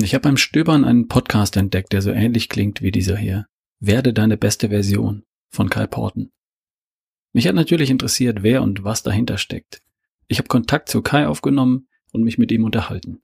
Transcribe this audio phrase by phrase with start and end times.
[0.00, 3.46] Ich habe beim Stöbern einen Podcast entdeckt, der so ähnlich klingt wie dieser hier.
[3.78, 6.32] Werde deine beste Version von Kai Porten.
[7.34, 9.82] Mich hat natürlich interessiert, wer und was dahinter steckt.
[10.28, 13.22] Ich habe Kontakt zu Kai aufgenommen und mich mit ihm unterhalten.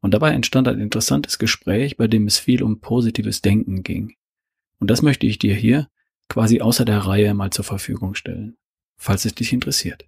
[0.00, 4.14] Und dabei entstand ein interessantes Gespräch, bei dem es viel um positives Denken ging.
[4.78, 5.88] Und das möchte ich dir hier
[6.28, 8.56] quasi außer der Reihe mal zur Verfügung stellen,
[8.96, 10.04] falls es dich interessiert.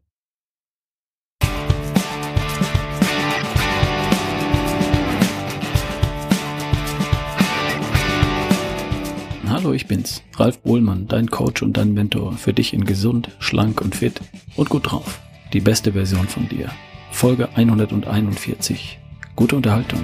[9.59, 13.81] Hallo, ich bin's, Ralf Bohlmann, dein Coach und dein Mentor für dich in gesund, schlank
[13.81, 14.21] und fit
[14.55, 15.19] und gut drauf.
[15.53, 16.71] Die beste Version von dir.
[17.11, 19.01] Folge 141.
[19.35, 19.99] Gute Unterhaltung.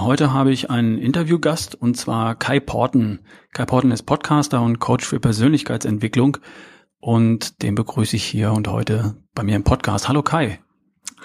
[0.00, 3.24] Heute habe ich einen Interviewgast und zwar Kai Porten.
[3.52, 6.36] Kai Porten ist Podcaster und Coach für Persönlichkeitsentwicklung
[7.00, 10.06] und den begrüße ich hier und heute bei mir im Podcast.
[10.06, 10.60] Hallo Kai.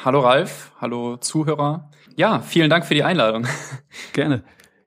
[0.03, 1.89] Hallo Ralf, hallo Zuhörer.
[2.15, 3.47] Ja, vielen Dank für die Einladung.
[4.13, 4.43] Gerne.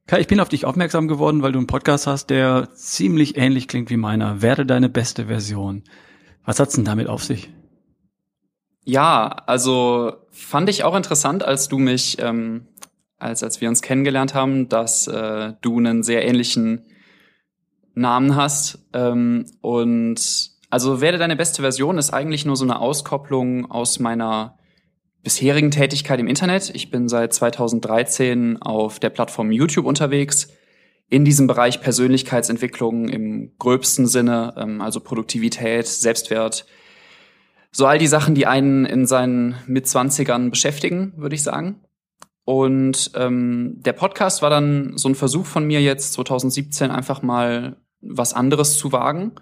[0.06, 3.68] Kai, ich bin auf dich aufmerksam geworden, weil du einen Podcast hast, der ziemlich ähnlich
[3.68, 4.42] klingt wie meiner.
[4.42, 5.84] Werde deine beste Version.
[6.44, 7.52] Was hat's denn damit auf sich?
[8.84, 12.66] Ja, also fand ich auch interessant, als du mich, ähm,
[13.18, 16.86] als als wir uns kennengelernt haben, dass äh, du einen sehr ähnlichen
[17.94, 23.70] Namen hast ähm, und also werde deine beste Version ist eigentlich nur so eine Auskopplung
[23.70, 24.56] aus meiner
[25.22, 26.70] bisherigen Tätigkeit im Internet.
[26.74, 30.48] Ich bin seit 2013 auf der Plattform YouTube unterwegs
[31.08, 36.66] in diesem Bereich Persönlichkeitsentwicklung im gröbsten Sinne, ähm, also Produktivität, Selbstwert,
[37.72, 41.80] so all die Sachen, die einen in seinen Mitzwanzigern beschäftigen, würde ich sagen.
[42.44, 47.76] Und ähm, der Podcast war dann so ein Versuch von mir jetzt 2017 einfach mal
[48.00, 49.32] was anderes zu wagen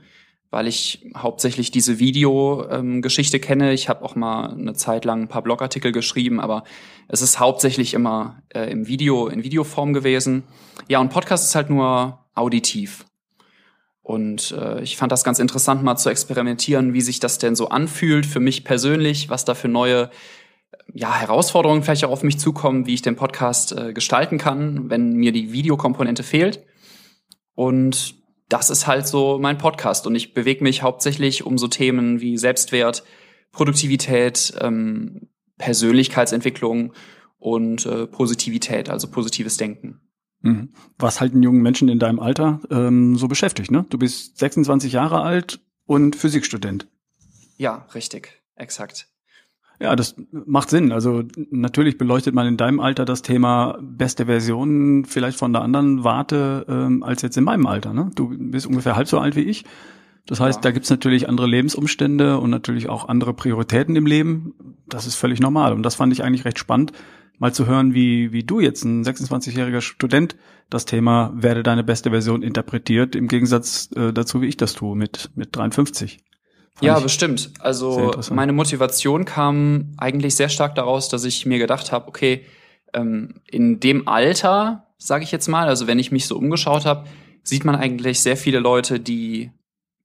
[0.50, 3.72] weil ich hauptsächlich diese Videogeschichte ähm, kenne.
[3.72, 6.64] Ich habe auch mal eine Zeit lang ein paar Blogartikel geschrieben, aber
[7.08, 10.44] es ist hauptsächlich immer äh, im Video, in Videoform gewesen.
[10.88, 13.04] Ja, und Podcast ist halt nur auditiv.
[14.02, 17.68] Und äh, ich fand das ganz interessant, mal zu experimentieren, wie sich das denn so
[17.68, 20.08] anfühlt für mich persönlich, was da für neue
[20.94, 25.12] ja, Herausforderungen vielleicht auch auf mich zukommen, wie ich den Podcast äh, gestalten kann, wenn
[25.12, 26.64] mir die Videokomponente fehlt.
[27.54, 28.17] Und
[28.48, 32.38] das ist halt so mein Podcast und ich bewege mich hauptsächlich um so Themen wie
[32.38, 33.04] Selbstwert,
[33.52, 35.28] Produktivität, ähm,
[35.58, 36.92] Persönlichkeitsentwicklung
[37.38, 40.00] und äh, Positivität, also positives Denken.
[40.40, 40.72] Mhm.
[40.98, 43.86] Was halten jungen Menschen in deinem Alter ähm, so beschäftigt, ne?
[43.90, 46.88] Du bist 26 Jahre alt und Physikstudent.
[47.56, 49.08] Ja, richtig, exakt.
[49.80, 50.90] Ja, das macht Sinn.
[50.90, 56.02] Also natürlich beleuchtet man in deinem Alter das Thema beste Version vielleicht von der anderen
[56.02, 57.94] Warte ähm, als jetzt in meinem Alter.
[57.94, 58.10] Ne?
[58.14, 59.64] Du bist ungefähr halb so alt wie ich.
[60.26, 60.62] Das heißt, ja.
[60.62, 64.52] da gibt's natürlich andere Lebensumstände und natürlich auch andere Prioritäten im Leben.
[64.88, 65.72] Das ist völlig normal.
[65.72, 66.92] Und das fand ich eigentlich recht spannend,
[67.38, 70.36] mal zu hören, wie, wie du jetzt, ein 26-jähriger Student,
[70.70, 74.96] das Thema werde deine beste Version interpretiert, im Gegensatz äh, dazu, wie ich das tue
[74.96, 76.18] mit, mit 53
[76.80, 77.50] ja, bestimmt.
[77.60, 82.44] Also meine Motivation kam eigentlich sehr stark daraus, dass ich mir gedacht habe, okay,
[82.94, 87.06] ähm, in dem Alter, sage ich jetzt mal, also wenn ich mich so umgeschaut habe,
[87.42, 89.50] sieht man eigentlich sehr viele Leute, die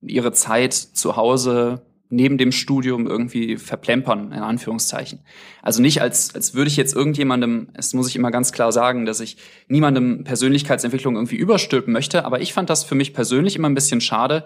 [0.00, 5.20] ihre Zeit zu Hause neben dem Studium irgendwie verplempern, in Anführungszeichen.
[5.62, 9.04] Also nicht als, als würde ich jetzt irgendjemandem, es muss ich immer ganz klar sagen,
[9.04, 9.36] dass ich
[9.68, 14.00] niemandem Persönlichkeitsentwicklung irgendwie überstülpen möchte, aber ich fand das für mich persönlich immer ein bisschen
[14.00, 14.44] schade,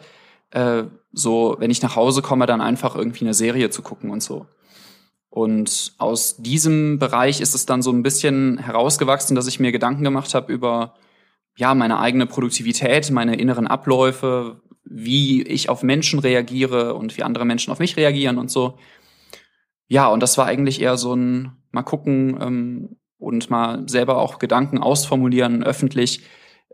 [0.51, 4.23] äh, so, wenn ich nach Hause komme, dann einfach irgendwie eine Serie zu gucken und
[4.23, 4.47] so.
[5.31, 10.05] Und aus diesem Bereich ist es dann so ein bisschen herausgewachsen, dass ich mir Gedanken
[10.05, 10.95] gemacht habe über
[11.57, 17.45] ja meine eigene Produktivität, meine inneren Abläufe, wie ich auf Menschen reagiere und wie andere
[17.45, 18.79] Menschen auf mich reagieren und so.
[19.89, 24.39] Ja, und das war eigentlich eher so ein mal gucken ähm, und mal selber auch
[24.39, 26.23] Gedanken ausformulieren öffentlich,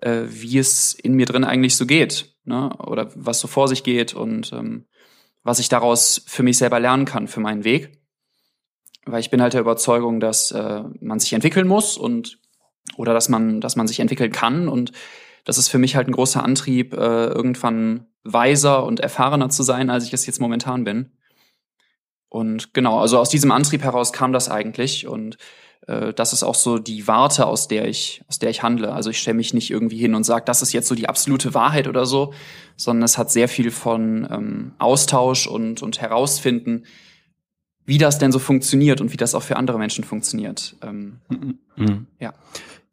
[0.05, 2.71] äh, wie es in mir drin eigentlich so geht, ne?
[2.79, 4.85] Oder was so vor sich geht und ähm,
[5.43, 7.99] was ich daraus für mich selber lernen kann für meinen Weg.
[9.07, 12.39] Weil ich bin halt der Überzeugung, dass äh, man sich entwickeln muss und
[12.97, 14.69] oder dass man, dass man sich entwickeln kann.
[14.69, 14.93] Und
[15.45, 19.91] das ist für mich halt ein großer Antrieb, äh, irgendwann weiser und erfahrener zu sein,
[19.91, 21.13] als ich es jetzt momentan bin.
[22.35, 25.07] Und genau, also aus diesem Antrieb heraus kam das eigentlich.
[25.07, 25.39] Und
[25.87, 28.93] äh, das ist auch so die Warte, aus der ich, aus der ich handle.
[28.93, 31.55] Also ich stelle mich nicht irgendwie hin und sage, das ist jetzt so die absolute
[31.55, 32.35] Wahrheit oder so,
[32.77, 36.87] sondern es hat sehr viel von ähm, Austausch und, und herausfinden,
[37.87, 40.75] wie das denn so funktioniert und wie das auch für andere Menschen funktioniert.
[40.83, 41.21] Ähm,
[41.77, 42.09] mhm.
[42.19, 42.35] Ja.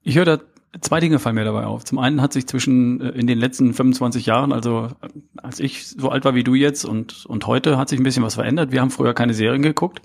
[0.04, 0.40] Ich höre da
[0.80, 1.84] Zwei Dinge fallen mir dabei auf.
[1.84, 5.08] Zum einen hat sich zwischen äh, in den letzten 25 Jahren, also äh,
[5.38, 8.24] als ich so alt war wie du jetzt und, und heute, hat sich ein bisschen
[8.24, 8.72] was verändert.
[8.72, 10.02] Wir haben früher keine Serien geguckt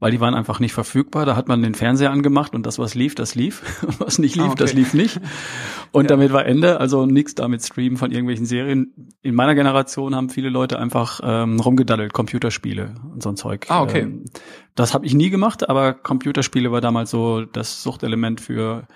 [0.00, 1.26] weil die waren einfach nicht verfügbar.
[1.26, 3.62] Da hat man den Fernseher angemacht und das, was lief, das lief.
[3.98, 4.58] was nicht lief, ah, okay.
[4.58, 5.20] das lief nicht.
[5.92, 6.08] Und ja.
[6.08, 6.80] damit war Ende.
[6.80, 8.94] Also nichts damit streamen von irgendwelchen Serien.
[9.22, 13.66] In meiner Generation haben viele Leute einfach ähm, rumgedaddelt, Computerspiele und so ein Zeug.
[13.68, 14.02] Ah, okay.
[14.02, 14.24] Ähm,
[14.76, 18.86] das habe ich nie gemacht, aber Computerspiele war damals so das Suchtelement für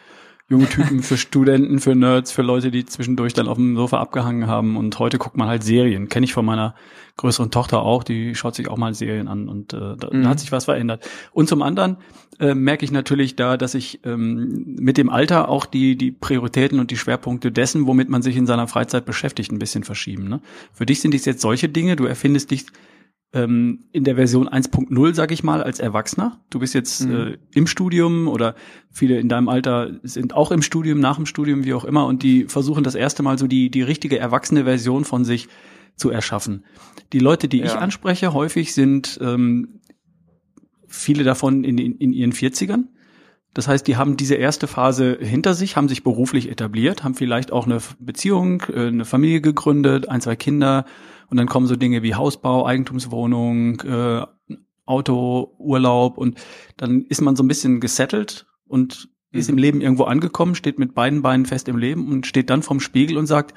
[0.49, 4.47] junge Typen, für Studenten, für Nerds, für Leute, die zwischendurch dann auf dem Sofa abgehangen
[4.47, 4.77] haben.
[4.77, 6.09] Und heute guckt man halt Serien.
[6.09, 6.75] Kenne ich von meiner
[7.17, 10.25] größeren Tochter auch, die schaut sich auch mal Serien an und äh, da, mhm.
[10.25, 11.09] da hat sich was verändert.
[11.33, 11.99] Und zum anderen
[12.41, 16.81] äh, merke ich natürlich da, dass ich ähm, mit dem Alter auch die, die Prioritäten
[16.81, 20.29] und die Schwerpunkte dessen, womit man sich in seiner Freizeit beschäftigt, ein bisschen verschieben.
[20.29, 20.41] Ne?
[20.73, 22.67] Für dich sind es jetzt solche Dinge, du erfindest dich
[23.35, 26.41] ähm, in der Version 1.0, sag ich mal, als Erwachsener.
[26.51, 27.15] Du bist jetzt mhm.
[27.15, 28.55] äh, im Studium oder
[28.91, 32.23] viele in deinem Alter sind auch im Studium, nach dem Studium, wie auch immer, und
[32.23, 35.49] die versuchen das erste Mal so die, die richtige erwachsene Version von sich
[35.97, 36.65] zu erschaffen.
[37.13, 37.67] Die Leute, die ja.
[37.67, 39.81] ich anspreche, häufig sind ähm,
[40.87, 42.85] viele davon in, in, in ihren 40ern.
[43.53, 47.53] Das heißt, die haben diese erste Phase hinter sich, haben sich beruflich etabliert, haben vielleicht
[47.53, 50.85] auch eine Beziehung, äh, eine Familie gegründet, ein, zwei Kinder,
[51.31, 54.23] und dann kommen so Dinge wie Hausbau, Eigentumswohnung, äh,
[54.87, 56.39] Auto, Urlaub und
[56.77, 59.39] dann ist man so ein bisschen gesettelt und mhm.
[59.39, 62.63] ist im Leben irgendwo angekommen, steht mit beiden Beinen fest im Leben und steht dann
[62.63, 63.55] vorm Spiegel und sagt,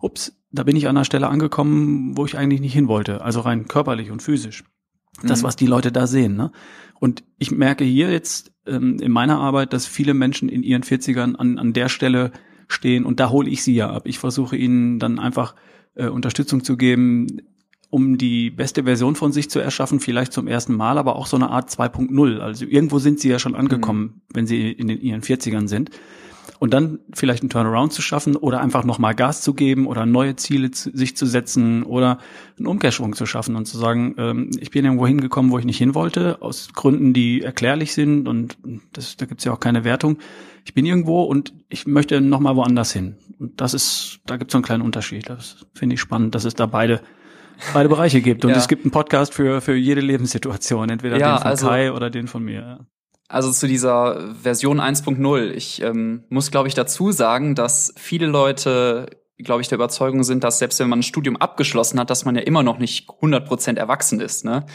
[0.00, 3.40] ups, da bin ich an einer Stelle angekommen, wo ich eigentlich nicht hin wollte, also
[3.40, 4.64] rein körperlich und physisch.
[5.22, 5.46] Das, mhm.
[5.46, 6.36] was die Leute da sehen.
[6.36, 6.50] Ne?
[6.98, 11.34] Und ich merke hier jetzt ähm, in meiner Arbeit, dass viele Menschen in ihren 40ern
[11.34, 12.32] an, an der Stelle
[12.68, 14.04] stehen und da hole ich sie ja ab.
[14.06, 15.54] Ich versuche ihnen dann einfach
[15.94, 17.42] äh, Unterstützung zu geben,
[17.90, 21.36] um die beste Version von sich zu erschaffen, vielleicht zum ersten Mal, aber auch so
[21.36, 22.38] eine Art 2.0.
[22.38, 24.34] Also irgendwo sind sie ja schon angekommen, mhm.
[24.34, 25.90] wenn sie in den, ihren 40ern sind.
[26.60, 30.36] Und dann vielleicht einen Turnaround zu schaffen oder einfach nochmal Gas zu geben oder neue
[30.36, 32.18] Ziele zu, sich zu setzen oder
[32.58, 35.78] einen Umkehrschwung zu schaffen und zu sagen, ähm, ich bin irgendwo hingekommen, wo ich nicht
[35.78, 38.58] hin wollte, aus Gründen, die erklärlich sind und
[38.92, 40.18] das, da gibt's ja auch keine Wertung.
[40.66, 43.16] Ich bin irgendwo und ich möchte nochmal woanders hin.
[43.38, 45.30] Und das ist, da gibt's so einen kleinen Unterschied.
[45.30, 47.00] Das finde ich spannend, dass es da beide
[47.72, 48.44] beide Bereiche gibt.
[48.44, 48.56] Und ja.
[48.56, 52.10] es gibt einen Podcast für, für jede Lebenssituation, entweder ja, den von also, Kai oder
[52.10, 52.86] den von mir.
[53.30, 55.52] Also zu dieser Version 1.0.
[55.52, 59.06] Ich ähm, muss, glaube ich, dazu sagen, dass viele Leute,
[59.38, 62.34] glaube ich, der Überzeugung sind, dass selbst wenn man ein Studium abgeschlossen hat, dass man
[62.34, 64.44] ja immer noch nicht 100% erwachsen ist.
[64.44, 64.66] Ne?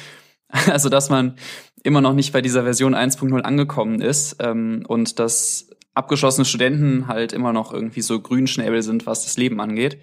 [0.71, 1.35] Also dass man
[1.83, 7.33] immer noch nicht bei dieser Version 1.0 angekommen ist ähm, und dass abgeschlossene Studenten halt
[7.33, 9.99] immer noch irgendwie so Grünschnäbel sind, was das Leben angeht.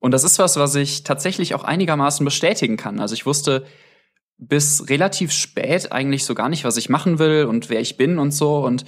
[0.00, 2.98] Und das ist was, was ich tatsächlich auch einigermaßen bestätigen kann.
[2.98, 3.66] Also ich wusste
[4.38, 8.18] bis relativ spät eigentlich so gar nicht, was ich machen will und wer ich bin
[8.18, 8.64] und so.
[8.64, 8.84] Und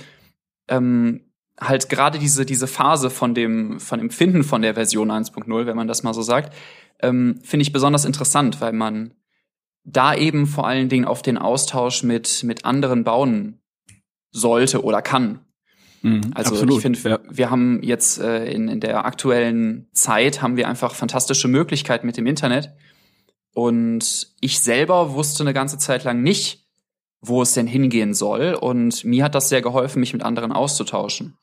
[0.68, 1.22] ähm,
[1.60, 5.88] halt gerade diese, diese Phase von dem, von Empfinden von der Version 1.0, wenn man
[5.88, 6.54] das mal so sagt,
[7.00, 9.14] ähm, finde ich besonders interessant, weil man
[9.84, 13.60] da eben vor allen Dingen auf den Austausch mit, mit anderen bauen
[14.30, 15.40] sollte oder kann.
[16.02, 17.18] Mhm, also absolut, ich finde, ja.
[17.28, 22.16] wir haben jetzt äh, in, in der aktuellen Zeit haben wir einfach fantastische Möglichkeiten mit
[22.16, 22.72] dem Internet
[23.52, 26.66] und ich selber wusste eine ganze Zeit lang nicht,
[27.20, 28.54] wo es denn hingehen soll.
[28.54, 31.36] Und mir hat das sehr geholfen, mich mit anderen auszutauschen.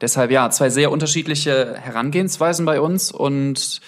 [0.00, 3.80] Deshalb ja, zwei sehr unterschiedliche Herangehensweisen bei uns und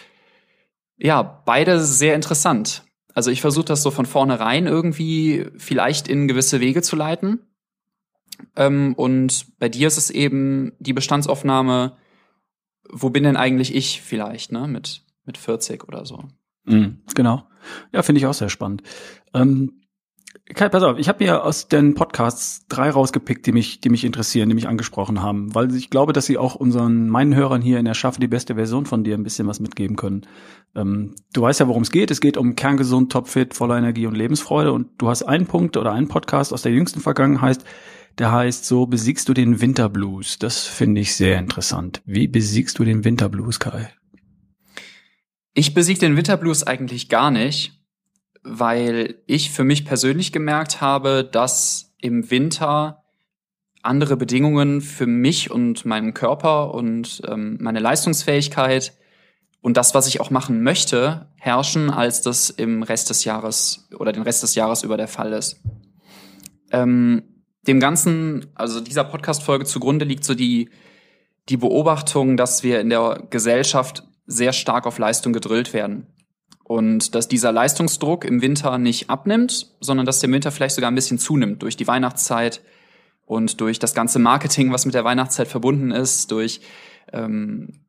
[0.97, 2.85] ja, beide sehr interessant.
[3.15, 7.40] Also ich versuche das so von vornherein irgendwie vielleicht in gewisse Wege zu leiten.
[8.57, 11.97] Ähm, und bei dir ist es eben die Bestandsaufnahme,
[12.88, 16.25] wo bin denn eigentlich ich vielleicht, ne, mit, mit 40 oder so.
[16.68, 17.44] Mhm, genau.
[17.92, 18.82] Ja, finde ich auch sehr spannend.
[19.34, 19.78] Ähm,
[20.54, 24.04] Kai, pass auf, ich habe mir aus den Podcasts drei rausgepickt, die mich, die mich
[24.04, 27.78] interessieren, die mich angesprochen haben, weil ich glaube, dass sie auch unseren, meinen Hörern hier
[27.78, 30.22] in der Schaffe die beste Version von dir ein bisschen was mitgeben können.
[30.75, 32.10] Ähm, du weißt ja, worum es geht.
[32.10, 34.72] Es geht um kerngesund, topfit, voller Energie und Lebensfreude.
[34.72, 37.58] Und du hast einen Punkt oder einen Podcast aus der jüngsten Vergangenheit,
[38.16, 40.38] der heißt so, besiegst du den Winterblues.
[40.38, 42.00] Das finde ich sehr interessant.
[42.06, 43.90] Wie besiegst du den Winterblues, Kai?
[45.59, 47.73] Ich besiege den Winterblues eigentlich gar nicht,
[48.45, 53.03] weil ich für mich persönlich gemerkt habe, dass im Winter
[53.83, 58.97] andere Bedingungen für mich und meinen Körper und ähm, meine Leistungsfähigkeit
[59.61, 64.12] und das, was ich auch machen möchte, herrschen, als das im Rest des Jahres oder
[64.12, 65.61] den Rest des Jahres über der Fall ist.
[66.71, 67.25] Ähm,
[67.67, 70.71] dem Ganzen, also dieser Podcast-Folge zugrunde liegt so die,
[71.49, 76.06] die Beobachtung, dass wir in der Gesellschaft sehr stark auf Leistung gedrillt werden.
[76.62, 80.94] Und dass dieser Leistungsdruck im Winter nicht abnimmt, sondern dass der Winter vielleicht sogar ein
[80.94, 82.61] bisschen zunimmt durch die Weihnachtszeit
[83.25, 86.61] Und durch das ganze Marketing, was mit der Weihnachtszeit verbunden ist, durch
[87.12, 87.80] ähm,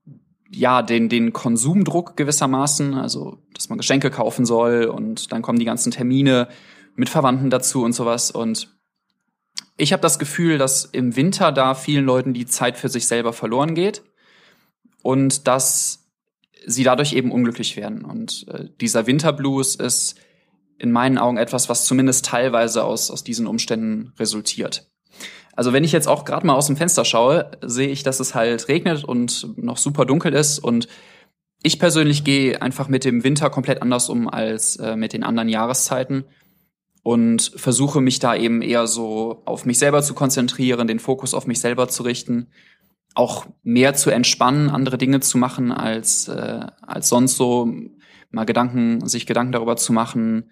[0.49, 5.65] ja den den Konsumdruck gewissermaßen, also dass man Geschenke kaufen soll und dann kommen die
[5.65, 6.47] ganzen Termine
[6.95, 8.31] mit Verwandten dazu und sowas.
[8.31, 8.75] Und
[9.77, 13.31] ich habe das Gefühl, dass im Winter da vielen Leuten die Zeit für sich selber
[13.31, 14.03] verloren geht
[15.03, 16.08] und dass
[16.65, 18.05] sie dadurch eben unglücklich werden.
[18.05, 20.15] Und äh, dieser Winterblues ist
[20.77, 24.89] in meinen Augen etwas, was zumindest teilweise aus, aus diesen Umständen resultiert.
[25.55, 28.33] Also wenn ich jetzt auch gerade mal aus dem Fenster schaue, sehe ich, dass es
[28.33, 30.87] halt regnet und noch super dunkel ist und
[31.61, 35.49] ich persönlich gehe einfach mit dem Winter komplett anders um als äh, mit den anderen
[35.49, 36.23] Jahreszeiten
[37.03, 41.47] und versuche mich da eben eher so auf mich selber zu konzentrieren, den Fokus auf
[41.47, 42.47] mich selber zu richten,
[43.15, 47.71] auch mehr zu entspannen, andere Dinge zu machen als äh, als sonst so,
[48.31, 50.49] mal Gedanken, sich Gedanken darüber zu machen,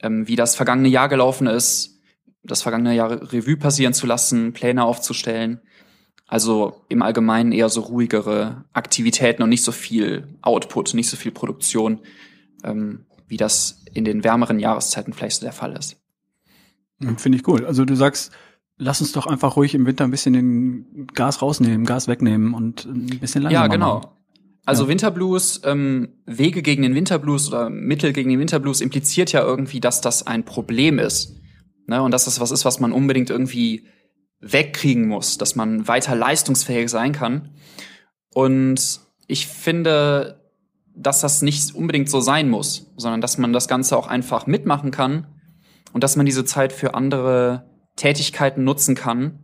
[0.00, 2.00] ähm, wie das vergangene Jahr gelaufen ist,
[2.42, 5.60] das vergangene Jahr Revue passieren zu lassen, Pläne aufzustellen.
[6.26, 11.32] Also im Allgemeinen eher so ruhigere Aktivitäten und nicht so viel Output, nicht so viel
[11.32, 12.00] Produktion,
[12.64, 15.96] ähm, wie das in den wärmeren Jahreszeiten vielleicht so der Fall ist.
[17.00, 17.64] Hm, finde ich cool.
[17.66, 18.32] Also du sagst,
[18.84, 22.84] lass uns doch einfach ruhig im Winter ein bisschen den Gas rausnehmen, Gas wegnehmen und
[22.84, 23.94] ein bisschen langsamer Ja, genau.
[23.96, 24.08] Machen.
[24.66, 24.88] Also ja.
[24.90, 30.00] Winterblues, ähm, Wege gegen den Winterblues oder Mittel gegen den Winterblues impliziert ja irgendwie, dass
[30.00, 31.36] das ein Problem ist.
[31.86, 32.02] Ne?
[32.02, 33.86] Und dass das was ist, was man unbedingt irgendwie
[34.40, 37.50] wegkriegen muss, dass man weiter leistungsfähig sein kann.
[38.32, 40.40] Und ich finde,
[40.94, 44.90] dass das nicht unbedingt so sein muss, sondern dass man das Ganze auch einfach mitmachen
[44.90, 45.26] kann
[45.92, 49.40] und dass man diese Zeit für andere Tätigkeiten nutzen kann,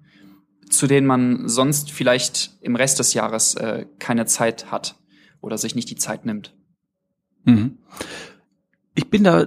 [0.69, 4.97] zu denen man sonst vielleicht im Rest des Jahres äh, keine Zeit hat
[5.41, 6.55] oder sich nicht die Zeit nimmt.
[7.45, 7.79] Mhm.
[8.95, 9.47] Ich bin da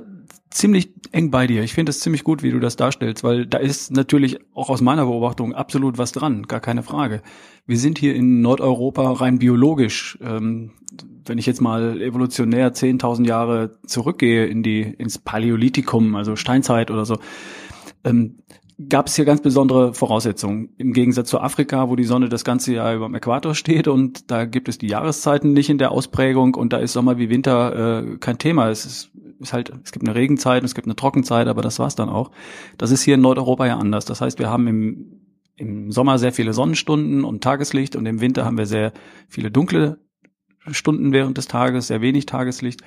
[0.50, 1.63] ziemlich eng bei dir.
[1.63, 4.81] Ich finde es ziemlich gut, wie du das darstellst, weil da ist natürlich auch aus
[4.81, 7.22] meiner Beobachtung absolut was dran, gar keine Frage.
[7.65, 10.17] Wir sind hier in Nordeuropa rein biologisch.
[10.22, 10.72] Ähm,
[11.25, 17.05] wenn ich jetzt mal evolutionär 10.000 Jahre zurückgehe in die ins Paläolithikum, also Steinzeit oder
[17.05, 17.17] so,
[18.03, 18.39] ähm,
[18.89, 20.70] gab es hier ganz besondere Voraussetzungen.
[20.77, 24.32] Im Gegensatz zu Afrika, wo die Sonne das ganze Jahr über dem Äquator steht und
[24.32, 28.03] da gibt es die Jahreszeiten nicht in der Ausprägung und da ist Sommer wie Winter
[28.03, 28.70] äh, kein Thema.
[28.70, 31.96] Es ist ist halt, es gibt eine Regenzeit es gibt eine Trockenzeit, aber das war's
[31.96, 32.32] dann auch.
[32.77, 34.06] Das ist hier in Nordeuropa ja anders.
[34.06, 35.22] Das heißt, wir haben im,
[35.56, 38.94] im Sommer sehr viele Sonnenstunden und Tageslicht und im Winter haben wir sehr
[39.27, 40.00] viele dunkle
[40.72, 42.82] Stunden während des Tages, sehr wenig Tageslicht.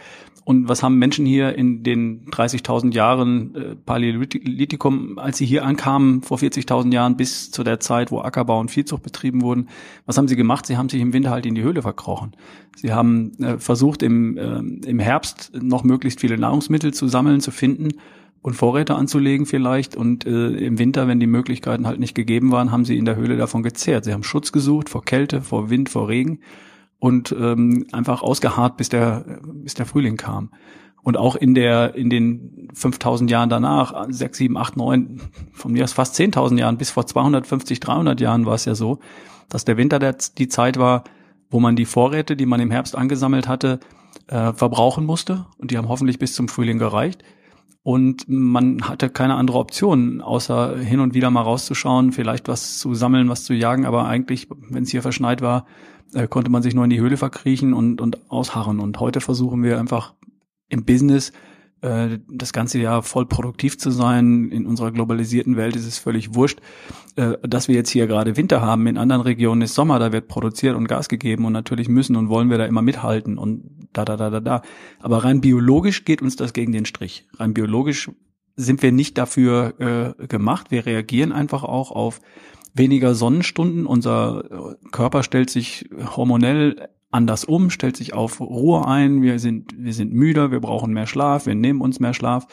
[0.45, 6.23] Und was haben Menschen hier in den 30.000 Jahren äh, Paläolithikum, als sie hier ankamen,
[6.23, 9.69] vor 40.000 Jahren bis zu der Zeit, wo Ackerbau und Viehzucht betrieben wurden,
[10.07, 10.65] was haben sie gemacht?
[10.67, 12.37] Sie haben sich im Winter halt in die Höhle verkrochen.
[12.77, 17.51] Sie haben äh, versucht, im, äh, im Herbst noch möglichst viele Nahrungsmittel zu sammeln, zu
[17.51, 17.95] finden
[18.41, 19.97] und Vorräte anzulegen vielleicht.
[19.97, 23.17] Und äh, im Winter, wenn die Möglichkeiten halt nicht gegeben waren, haben sie in der
[23.17, 24.05] Höhle davon gezehrt.
[24.05, 26.39] Sie haben Schutz gesucht vor Kälte, vor Wind, vor Regen
[26.99, 30.51] und ähm, einfach ausgeharrt, bis der, bis der Frühling kam.
[31.03, 35.21] Und auch in der, in den 5000 Jahren danach, 6, 7, 8, 9,
[35.53, 38.99] von mir aus fast 10.000 Jahren, bis vor 250, 300 Jahren war es ja so,
[39.49, 41.05] dass der Winter der, die Zeit war,
[41.49, 43.79] wo man die Vorräte, die man im Herbst angesammelt hatte,
[44.27, 45.47] äh, verbrauchen musste.
[45.59, 47.23] Und die haben hoffentlich bis zum Frühling gereicht.
[47.87, 52.97] Und man hatte keine andere Option, außer hin und wieder mal rauszuschauen, vielleicht was zu
[52.97, 53.87] sammeln, was zu jagen.
[53.87, 55.67] Aber eigentlich, wenn es hier verschneit war,
[56.13, 58.81] äh, konnte man sich nur in die Höhle verkriechen und, und ausharren.
[58.81, 60.15] Und heute versuchen wir einfach
[60.69, 61.31] im Business
[61.83, 64.51] äh, das ganze Jahr voll produktiv zu sein.
[64.51, 66.61] In unserer globalisierten Welt ist es völlig wurscht,
[67.17, 68.87] äh, dass wir jetzt hier gerade Winter haben.
[68.87, 72.29] In anderen Regionen ist Sommer, da wird produziert und Gas gegeben und natürlich müssen und
[72.29, 74.63] wollen wir da immer mithalten und da, da, da, da, da.
[75.01, 77.27] Aber rein biologisch geht uns das gegen den Strich.
[77.35, 78.11] Rein biologisch
[78.57, 80.71] sind wir nicht dafür äh, gemacht.
[80.71, 82.21] Wir reagieren einfach auch auf
[82.73, 83.87] weniger Sonnenstunden.
[83.87, 89.23] Unser Körper stellt sich hormonell anders um, stellt sich auf Ruhe ein.
[89.23, 92.47] Wir sind, wir sind müder, wir brauchen mehr Schlaf, wir nehmen uns mehr Schlaf.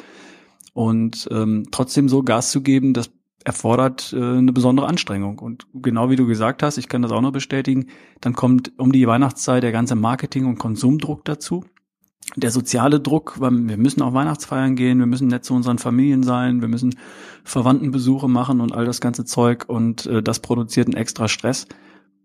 [0.74, 3.12] Und ähm, trotzdem so Gas zu geben, das
[3.46, 5.40] erfordert äh, eine besondere Anstrengung.
[5.40, 7.88] Und genau wie du gesagt hast, ich kann das auch noch bestätigen,
[8.22, 11.64] dann kommt um die Weihnachtszeit der ganze Marketing- und Konsumdruck dazu
[12.36, 16.24] der soziale Druck, weil wir müssen auf Weihnachtsfeiern gehen, wir müssen nett zu unseren Familien
[16.24, 16.96] sein, wir müssen
[17.44, 21.68] Verwandtenbesuche machen und all das ganze Zeug und äh, das produziert einen extra Stress,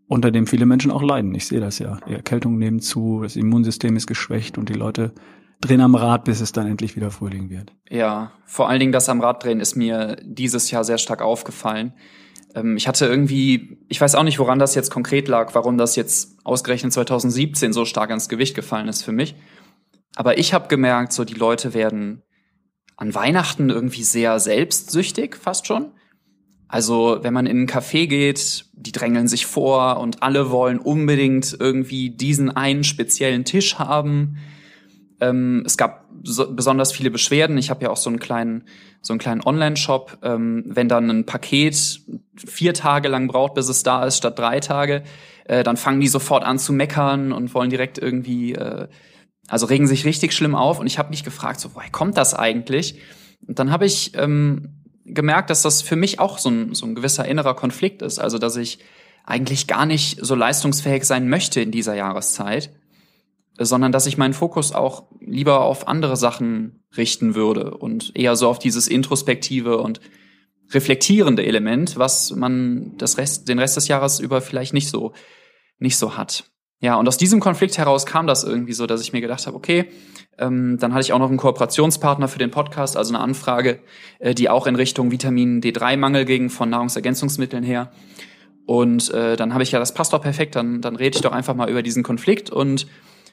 [0.09, 1.35] unter dem viele Menschen auch leiden.
[1.35, 2.01] Ich sehe das ja.
[2.09, 5.13] Die Erkältungen nehmen zu, das Immunsystem ist geschwächt und die Leute
[5.61, 7.73] drehen am Rad, bis es dann endlich wieder Frühling wird.
[7.91, 11.93] Ja, vor allen Dingen das am Rad drehen ist mir dieses Jahr sehr stark aufgefallen.
[12.55, 15.97] Ähm, ich hatte irgendwie, ich weiß auch nicht, woran das jetzt konkret lag, warum das
[15.97, 19.35] jetzt ausgerechnet 2017 so stark ans Gewicht gefallen ist für mich.
[20.17, 22.23] Aber ich habe gemerkt, so die Leute werden
[22.97, 25.93] an Weihnachten irgendwie sehr selbstsüchtig, fast schon.
[26.69, 31.57] Also wenn man in einen Café geht, die drängeln sich vor und alle wollen unbedingt
[31.59, 34.37] irgendwie diesen einen speziellen Tisch haben.
[35.21, 37.57] Ähm, es gab so, besonders viele Beschwerden.
[37.59, 38.65] Ich habe ja auch so einen kleinen,
[39.01, 40.19] so einen kleinen Online-Shop.
[40.23, 42.01] Ähm, wenn dann ein Paket
[42.37, 45.03] vier Tage lang braucht, bis es da ist, statt drei Tage,
[45.45, 48.89] äh, dann fangen die sofort an zu meckern und wollen direkt irgendwie, äh,
[49.49, 50.79] also regen sich richtig schlimm auf.
[50.79, 53.01] Und ich habe mich gefragt, so woher kommt das eigentlich?
[53.47, 54.78] Und dann habe ich ähm,
[55.15, 58.19] gemerkt, dass das für mich auch so ein, so ein gewisser innerer Konflikt ist.
[58.19, 58.79] Also, dass ich
[59.25, 62.71] eigentlich gar nicht so leistungsfähig sein möchte in dieser Jahreszeit,
[63.59, 68.49] sondern dass ich meinen Fokus auch lieber auf andere Sachen richten würde und eher so
[68.49, 70.01] auf dieses introspektive und
[70.73, 75.13] reflektierende Element, was man das Rest, den Rest des Jahres über vielleicht nicht so,
[75.79, 76.45] nicht so hat.
[76.81, 79.57] Ja, und aus diesem Konflikt heraus kam das irgendwie so, dass ich mir gedacht habe,
[79.57, 79.91] okay,
[80.39, 83.81] ähm, dann hatte ich auch noch einen Kooperationspartner für den Podcast, also eine Anfrage,
[84.21, 87.91] äh, die auch in Richtung Vitamin D3-Mangel ging von Nahrungsergänzungsmitteln her.
[88.65, 91.33] Und äh, dann habe ich ja, das passt doch perfekt, dann, dann rede ich doch
[91.33, 92.87] einfach mal über diesen Konflikt und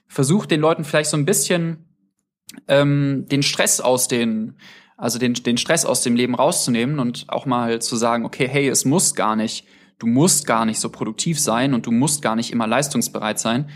[0.08, 1.86] versuche den Leuten vielleicht so ein bisschen
[2.68, 4.58] ähm, den Stress aus den,
[4.98, 8.68] also den, den Stress aus dem Leben rauszunehmen und auch mal zu sagen, okay, hey,
[8.70, 9.68] es muss gar nicht
[10.00, 13.70] du musst gar nicht so produktiv sein und du musst gar nicht immer leistungsbereit sein,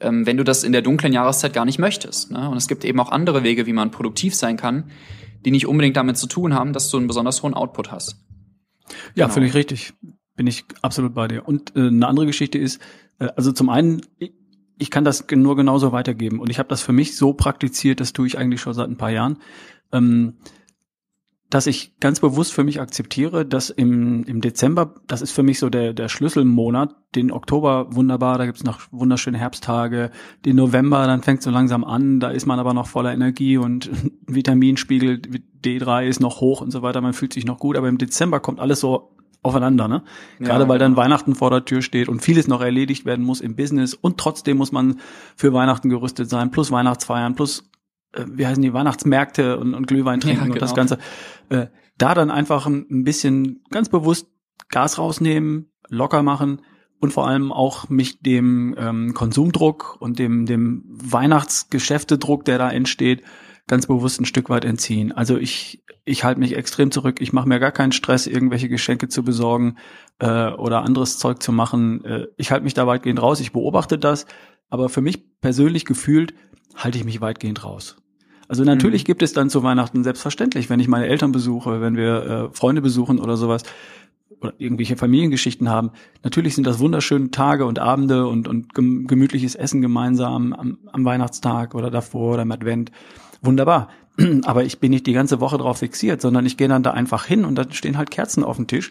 [0.00, 2.30] ähm, wenn du das in der dunklen Jahreszeit gar nicht möchtest.
[2.30, 2.48] Ne?
[2.48, 4.90] Und es gibt eben auch andere Wege, wie man produktiv sein kann,
[5.44, 8.16] die nicht unbedingt damit zu tun haben, dass du einen besonders hohen Output hast.
[9.14, 9.34] Ja, genau.
[9.34, 9.94] finde ich richtig.
[10.36, 11.46] Bin ich absolut bei dir.
[11.48, 12.80] Und äh, eine andere Geschichte ist,
[13.18, 14.02] äh, also zum einen,
[14.78, 16.40] ich kann das nur genauso weitergeben.
[16.40, 18.98] Und ich habe das für mich so praktiziert, das tue ich eigentlich schon seit ein
[18.98, 19.38] paar Jahren.
[19.92, 20.34] Ähm,
[21.50, 25.60] dass ich ganz bewusst für mich akzeptiere, dass im, im Dezember, das ist für mich
[25.60, 30.10] so der, der Schlüsselmonat, den Oktober wunderbar, da gibt's noch wunderschöne Herbsttage,
[30.44, 33.90] den November, dann fängt so langsam an, da ist man aber noch voller Energie und
[34.26, 35.20] Vitaminspiegel
[35.64, 38.40] D3 ist noch hoch und so weiter, man fühlt sich noch gut, aber im Dezember
[38.40, 39.12] kommt alles so
[39.42, 40.02] aufeinander, ne?
[40.40, 43.40] Gerade ja, weil dann Weihnachten vor der Tür steht und vieles noch erledigt werden muss
[43.40, 44.98] im Business und trotzdem muss man
[45.36, 47.70] für Weihnachten gerüstet sein, plus Weihnachtsfeiern, plus
[48.26, 50.54] wie heißen die Weihnachtsmärkte und, und Glühwein trinken ja, genau.
[50.54, 50.88] und das genau.
[50.88, 50.98] Ganze.
[51.48, 51.66] Äh,
[51.98, 54.28] da dann einfach ein bisschen ganz bewusst
[54.68, 56.62] Gas rausnehmen, locker machen
[57.00, 63.22] und vor allem auch mich dem ähm, Konsumdruck und dem, dem Weihnachtsgeschäftedruck, der da entsteht,
[63.66, 65.12] ganz bewusst ein Stück weit entziehen.
[65.12, 67.20] Also ich, ich halte mich extrem zurück.
[67.20, 69.76] Ich mache mir gar keinen Stress, irgendwelche Geschenke zu besorgen
[70.18, 72.04] äh, oder anderes Zeug zu machen.
[72.04, 73.40] Äh, ich halte mich da weitgehend raus.
[73.40, 74.26] Ich beobachte das,
[74.68, 76.34] aber für mich persönlich gefühlt
[76.76, 77.96] halte ich mich weitgehend raus.
[78.48, 79.06] Also natürlich mhm.
[79.06, 82.82] gibt es dann zu Weihnachten selbstverständlich, wenn ich meine Eltern besuche, wenn wir äh, Freunde
[82.82, 83.62] besuchen oder sowas
[84.40, 85.90] oder irgendwelche Familiengeschichten haben.
[86.22, 91.74] Natürlich sind das wunderschöne Tage und Abende und, und gemütliches Essen gemeinsam am, am Weihnachtstag
[91.74, 92.92] oder davor oder im Advent.
[93.42, 93.88] Wunderbar.
[94.44, 97.24] Aber ich bin nicht die ganze Woche drauf fixiert, sondern ich gehe dann da einfach
[97.24, 98.90] hin und da stehen halt Kerzen auf dem Tisch.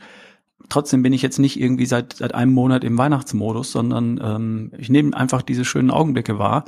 [0.70, 4.90] Trotzdem bin ich jetzt nicht irgendwie seit, seit einem Monat im Weihnachtsmodus, sondern ähm, ich
[4.90, 6.66] nehme einfach diese schönen Augenblicke wahr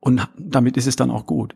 [0.00, 1.54] und damit ist es dann auch gut.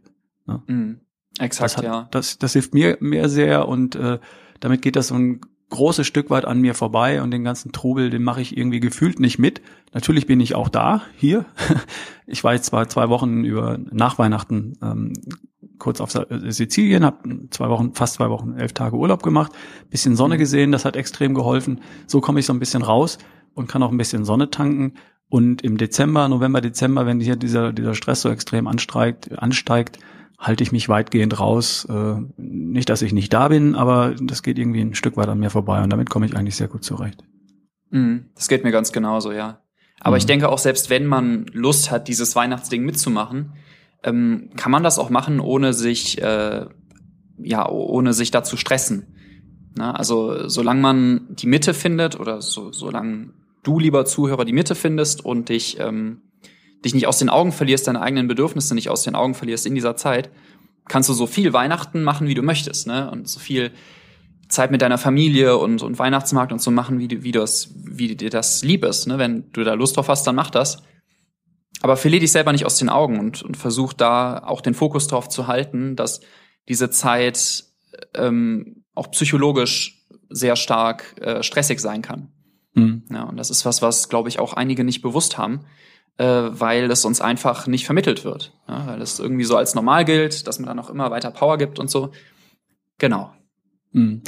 [0.49, 0.63] Ne?
[0.67, 1.01] Mhm.
[1.39, 2.09] Exakt, das hat, ja.
[2.11, 4.19] Das, das hilft mir, mir sehr und äh,
[4.61, 8.11] damit geht das so ein großes Stück weit an mir vorbei und den ganzen Trubel,
[8.11, 9.61] den mache ich irgendwie gefühlt nicht mit.
[9.93, 11.45] Natürlich bin ich auch da, hier.
[12.31, 15.15] Ich war jetzt zwar zwei Wochen über nach Weihnachten ähm,
[15.79, 19.53] kurz auf Sizilien, habe zwei Wochen, fast zwei Wochen, elf Tage Urlaub gemacht,
[19.89, 20.39] bisschen Sonne mhm.
[20.41, 21.81] gesehen, das hat extrem geholfen.
[22.07, 23.17] So komme ich so ein bisschen raus
[23.55, 24.95] und kann auch ein bisschen Sonne tanken.
[25.31, 29.99] Und im Dezember, November, Dezember, wenn hier dieser, dieser Stress so extrem ansteigt, ansteigt,
[30.38, 31.87] halte ich mich weitgehend raus.
[31.90, 35.40] Äh, nicht, dass ich nicht da bin, aber das geht irgendwie ein Stück weit an
[35.40, 37.22] mir vorbei und damit komme ich eigentlich sehr gut zurecht.
[37.90, 39.61] Mhm, das geht mir ganz genauso, ja.
[40.01, 40.18] Aber mhm.
[40.18, 43.55] ich denke auch, selbst wenn man Lust hat, dieses Weihnachtsding mitzumachen,
[44.05, 46.66] ähm, kann man das auch machen, ohne sich, äh,
[47.38, 49.14] ja, ohne sich da zu stressen.
[49.77, 53.31] Na, also solange man die Mitte findet oder so, solange
[53.62, 56.22] du, lieber Zuhörer, die Mitte findest und dich ähm,
[56.85, 59.75] dich nicht aus den Augen verlierst, deine eigenen Bedürfnisse nicht aus den Augen verlierst in
[59.75, 60.31] dieser Zeit,
[60.88, 63.11] kannst du so viel Weihnachten machen, wie du möchtest, ne?
[63.11, 63.73] Und so viel
[64.49, 67.75] Zeit mit deiner Familie und, und Weihnachtsmarkt und so machen, wie du, wie du das,
[67.77, 69.19] wie dir das lieb ist, ne?
[69.19, 70.83] Wenn du da Lust drauf hast, dann mach das.
[71.81, 75.07] Aber verlier dich selber nicht aus den Augen und, und versuch da auch den Fokus
[75.07, 76.21] drauf zu halten, dass
[76.69, 77.64] diese Zeit
[78.14, 82.33] ähm, auch psychologisch sehr stark äh, stressig sein kann.
[82.75, 83.05] Mhm.
[83.11, 85.67] Ja, und das ist was, was, glaube ich, auch einige nicht bewusst haben
[86.18, 88.52] weil es uns einfach nicht vermittelt wird.
[88.66, 91.59] Ja, weil es irgendwie so als normal gilt, dass man dann auch immer weiter Power
[91.59, 92.11] gibt und so.
[92.98, 93.33] Genau.
[93.92, 94.22] Mhm.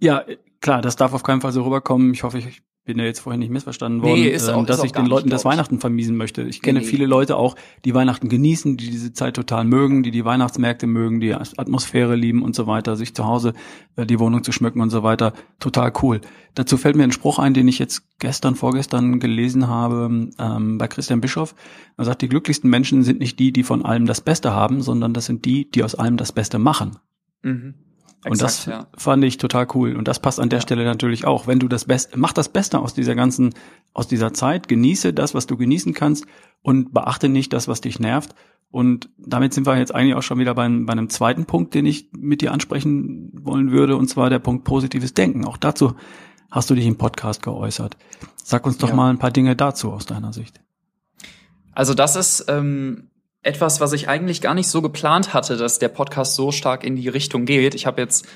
[0.00, 0.24] Ja,
[0.60, 2.14] klar, das darf auf keinen Fall so rüberkommen.
[2.14, 4.82] Ich hoffe, ich bin ja jetzt vorhin nicht missverstanden worden, nee, ist auch, ähm, dass
[4.82, 6.42] ich den Leuten das Weihnachten vermiesen möchte.
[6.42, 10.10] Ich kenne nee, viele Leute auch, die Weihnachten genießen, die diese Zeit total mögen, die
[10.10, 13.52] die Weihnachtsmärkte mögen, die Atmosphäre lieben und so weiter, sich zu Hause
[13.96, 15.32] äh, die Wohnung zu schmücken und so weiter.
[15.60, 16.20] Total cool.
[16.54, 20.88] Dazu fällt mir ein Spruch ein, den ich jetzt gestern, vorgestern gelesen habe ähm, bei
[20.88, 21.54] Christian Bischoff.
[21.96, 25.14] Er sagt, die glücklichsten Menschen sind nicht die, die von allem das Beste haben, sondern
[25.14, 26.98] das sind die, die aus allem das Beste machen.
[27.42, 27.74] Mhm.
[28.24, 28.86] Und das ja.
[28.96, 29.96] fand ich total cool.
[29.96, 30.62] Und das passt an der ja.
[30.62, 31.46] Stelle natürlich auch.
[31.46, 33.54] Wenn du das Beste, mach das Beste aus dieser ganzen,
[33.94, 36.26] aus dieser Zeit, genieße das, was du genießen kannst
[36.62, 38.34] und beachte nicht das, was dich nervt.
[38.70, 41.84] Und damit sind wir jetzt eigentlich auch schon wieder bei, bei einem zweiten Punkt, den
[41.84, 45.44] ich mit dir ansprechen wollen würde, und zwar der Punkt positives Denken.
[45.44, 45.94] Auch dazu
[46.50, 47.96] hast du dich im Podcast geäußert.
[48.36, 48.94] Sag uns doch ja.
[48.94, 50.60] mal ein paar Dinge dazu aus deiner Sicht.
[51.72, 53.10] Also das ist ähm,
[53.42, 56.96] etwas, was ich eigentlich gar nicht so geplant hatte, dass der Podcast so stark in
[56.96, 57.74] die Richtung geht.
[57.74, 58.26] Ich habe jetzt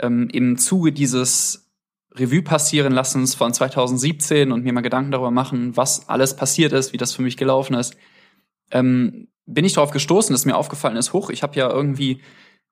[0.00, 1.70] ähm, im Zuge dieses
[2.14, 6.92] Revue passieren lassens von 2017 und mir mal Gedanken darüber machen, was alles passiert ist,
[6.92, 7.96] wie das für mich gelaufen ist,
[8.70, 12.20] ähm, bin ich darauf gestoßen, dass mir aufgefallen ist, hoch, ich habe ja irgendwie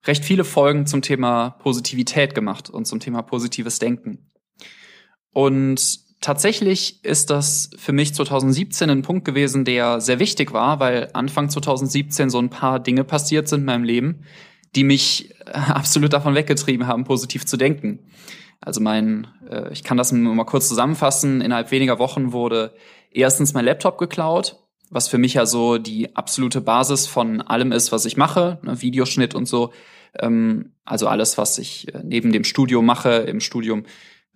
[0.07, 4.31] recht viele Folgen zum Thema Positivität gemacht und zum Thema positives Denken.
[5.33, 11.11] Und tatsächlich ist das für mich 2017 ein Punkt gewesen, der sehr wichtig war, weil
[11.13, 14.25] Anfang 2017 so ein paar Dinge passiert sind in meinem Leben,
[14.75, 17.99] die mich äh, absolut davon weggetrieben haben, positiv zu denken.
[18.63, 21.43] Also mein, äh, ich kann das mal kurz zusammenfassen.
[21.43, 22.75] Innerhalb weniger Wochen wurde
[23.11, 24.57] erstens mein Laptop geklaut,
[24.89, 28.81] was für mich ja so die absolute Basis von allem ist, was ich mache, ne,
[28.81, 29.73] Videoschnitt und so.
[30.19, 33.85] Ähm, also alles, was ich äh, neben dem Studium mache, im Studium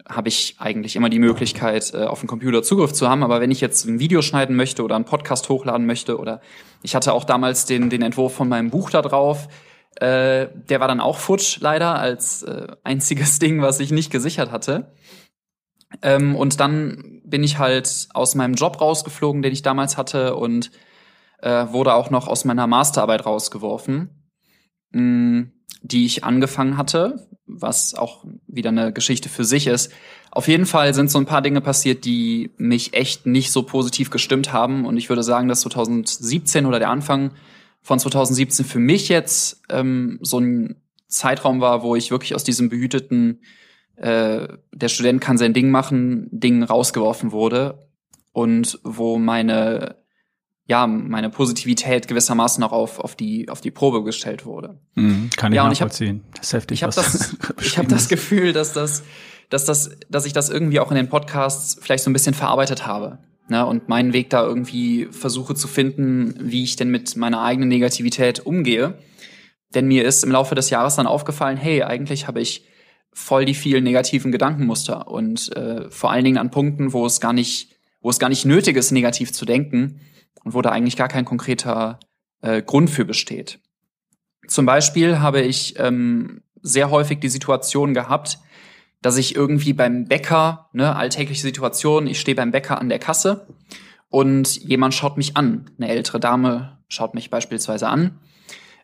[0.09, 3.23] habe ich eigentlich immer die Möglichkeit, äh, auf den Computer Zugriff zu haben.
[3.23, 6.41] Aber wenn ich jetzt ein Video schneiden möchte oder einen Podcast hochladen möchte oder
[6.83, 9.49] ich hatte auch damals den, den Entwurf von meinem Buch da drauf,
[9.97, 14.51] äh, der war dann auch futsch leider als äh, einziges Ding, was ich nicht gesichert
[14.51, 14.93] hatte.
[16.03, 20.71] Ähm, und dann bin ich halt aus meinem Job rausgeflogen, den ich damals hatte und
[21.41, 24.31] äh, wurde auch noch aus meiner Masterarbeit rausgeworfen.
[24.93, 29.93] Mm die ich angefangen hatte, was auch wieder eine Geschichte für sich ist.
[30.31, 34.11] Auf jeden Fall sind so ein paar Dinge passiert, die mich echt nicht so positiv
[34.11, 34.85] gestimmt haben.
[34.85, 37.33] Und ich würde sagen, dass 2017 oder der Anfang
[37.81, 42.69] von 2017 für mich jetzt ähm, so ein Zeitraum war, wo ich wirklich aus diesem
[42.69, 43.41] behüteten,
[43.97, 47.89] äh, der Student kann sein Ding machen, Ding rausgeworfen wurde
[48.33, 49.97] und wo meine
[50.69, 54.79] ja, meine Positivität gewissermaßen auch auf, auf, die, auf die Probe gestellt wurde.
[54.95, 56.23] Mhm, kann ich ja, nachvollziehen.
[56.31, 56.77] Ich hab, das ist heftig.
[56.77, 59.03] Ich habe das, ich hab das Gefühl, dass das,
[59.49, 62.87] dass das, dass ich das irgendwie auch in den Podcasts vielleicht so ein bisschen verarbeitet
[62.87, 63.19] habe.
[63.51, 67.71] Ne, und meinen Weg da irgendwie versuche zu finden, wie ich denn mit meiner eigenen
[67.71, 68.99] Negativität umgehe.
[69.75, 72.67] Denn mir ist im Laufe des Jahres dann aufgefallen, hey, eigentlich habe ich
[73.11, 77.33] voll die vielen negativen Gedankenmuster und äh, vor allen Dingen an Punkten, wo es gar
[77.33, 77.71] nicht,
[78.03, 80.03] wo es gar nicht nötig ist, negativ zu denken
[80.45, 81.99] und wo da eigentlich gar kein konkreter
[82.43, 83.61] äh, Grund für besteht.
[84.47, 88.39] Zum Beispiel habe ich ähm, sehr häufig die Situation gehabt,
[89.03, 93.47] dass ich irgendwie beim Bäcker, ne, alltägliche Situation, ich stehe beim Bäcker an der Kasse
[94.09, 95.71] und jemand schaut mich an.
[95.79, 98.19] Eine ältere Dame schaut mich beispielsweise an.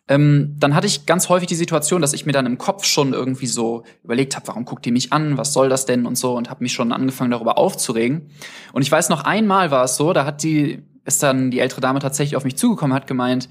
[0.06, 3.14] Ähm, dann hatte ich ganz häufig die Situation, dass ich mir dann im Kopf schon
[3.14, 6.36] irgendwie so überlegt habe, warum guckt die mich an, was soll das denn und so
[6.36, 8.30] und habe mich schon angefangen darüber aufzuregen.
[8.74, 11.80] Und ich weiß noch einmal war es so, da hat die ist dann die ältere
[11.80, 13.48] Dame tatsächlich auf mich zugekommen, hat gemeint,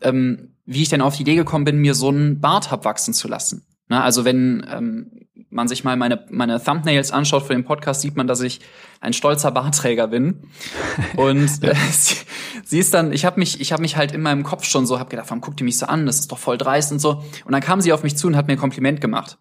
[0.00, 3.14] ähm, wie ich denn auf die Idee gekommen bin, mir so einen Bart hab wachsen
[3.14, 3.66] zu lassen.
[3.88, 5.10] Na, also wenn ähm,
[5.48, 8.60] man sich mal meine, meine Thumbnails anschaut für den Podcast, sieht man, dass ich
[9.00, 10.50] ein stolzer Bartträger bin.
[11.16, 12.16] Und äh, sie,
[12.64, 14.98] sie, ist dann, ich habe mich, ich habe mich halt in meinem Kopf schon so,
[14.98, 16.04] hab gedacht, warum guckt die mich so an?
[16.04, 17.22] Das ist doch voll dreist und so.
[17.44, 19.38] Und dann kam sie auf mich zu und hat mir ein Kompliment gemacht.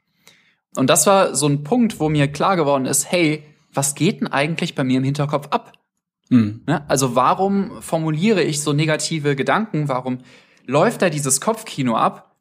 [0.75, 4.27] Und das war so ein Punkt, wo mir klar geworden ist, hey, was geht denn
[4.27, 5.73] eigentlich bei mir im Hinterkopf ab?
[6.29, 6.63] Mhm.
[6.65, 6.89] Ne?
[6.89, 9.87] Also warum formuliere ich so negative Gedanken?
[9.87, 10.19] Warum
[10.65, 12.35] läuft da dieses Kopfkino ab?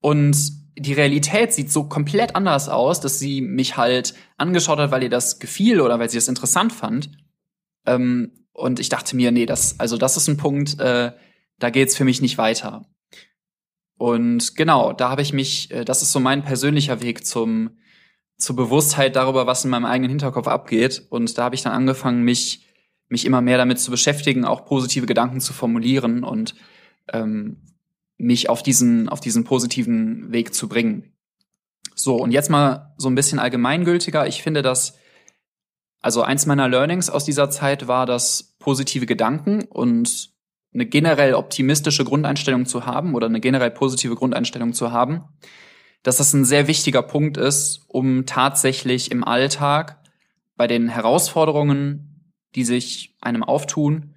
[0.00, 0.36] Und
[0.78, 5.10] die Realität sieht so komplett anders aus, dass sie mich halt angeschaut hat, weil ihr
[5.10, 7.10] das gefiel oder weil sie das interessant fand.
[7.86, 11.12] Ähm, und ich dachte mir, nee, das, also das ist ein Punkt, äh,
[11.58, 12.86] da geht's für mich nicht weiter.
[13.98, 17.76] Und genau, da habe ich mich, äh, das ist so mein persönlicher Weg zum
[18.42, 21.06] zur Bewusstheit darüber, was in meinem eigenen Hinterkopf abgeht.
[21.10, 22.66] Und da habe ich dann angefangen, mich
[23.12, 26.54] mich immer mehr damit zu beschäftigen, auch positive Gedanken zu formulieren und
[27.12, 27.58] ähm,
[28.16, 31.12] mich auf diesen, auf diesen positiven Weg zu bringen.
[31.94, 34.26] So, und jetzt mal so ein bisschen allgemeingültiger.
[34.26, 34.98] Ich finde, dass,
[36.00, 40.30] also eins meiner Learnings aus dieser Zeit war, dass positive Gedanken und
[40.72, 45.24] eine generell optimistische Grundeinstellung zu haben oder eine generell positive Grundeinstellung zu haben,
[46.02, 49.98] dass das ein sehr wichtiger Punkt ist, um tatsächlich im Alltag
[50.56, 52.11] bei den Herausforderungen,
[52.54, 54.14] die sich einem auftun,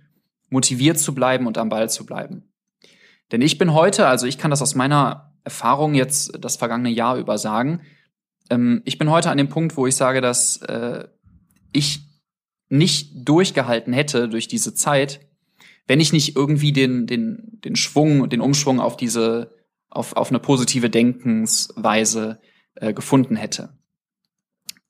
[0.50, 2.44] motiviert zu bleiben und am Ball zu bleiben.
[3.32, 7.18] Denn ich bin heute, also ich kann das aus meiner Erfahrung jetzt das vergangene Jahr
[7.18, 7.82] über sagen,
[8.50, 11.08] ähm, ich bin heute an dem Punkt, wo ich sage, dass äh,
[11.72, 12.02] ich
[12.70, 15.22] nicht durchgehalten hätte durch diese Zeit,
[15.88, 19.56] wenn ich nicht irgendwie den, den, den Schwung, den Umschwung auf diese,
[19.90, 22.40] auf, auf eine positive Denkensweise
[22.76, 23.78] äh, gefunden hätte.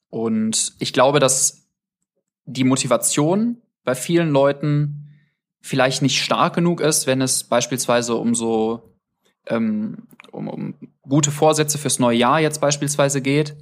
[0.10, 1.65] Und ich glaube, dass
[2.46, 5.06] die Motivation bei vielen Leuten
[5.62, 8.96] vielleicht nicht stark genug ist, wenn es beispielsweise um so
[9.48, 13.56] ähm, um, um gute Vorsätze fürs neue Jahr jetzt beispielsweise geht.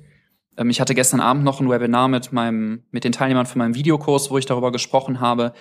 [0.57, 3.75] Ähm, ich hatte gestern Abend noch ein Webinar mit meinem mit den Teilnehmern von meinem
[3.75, 5.53] Videokurs, wo ich darüber gesprochen habe,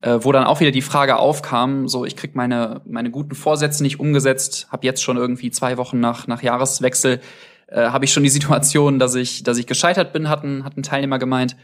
[0.00, 3.82] äh, wo dann auch wieder die Frage aufkam, so ich krieg meine meine guten Vorsätze
[3.82, 7.20] nicht umgesetzt, habe jetzt schon irgendwie zwei Wochen nach nach Jahreswechsel
[7.68, 10.82] äh, habe ich schon die Situation, dass ich dass ich gescheitert bin, hatten hat ein
[10.82, 11.56] Teilnehmer gemeint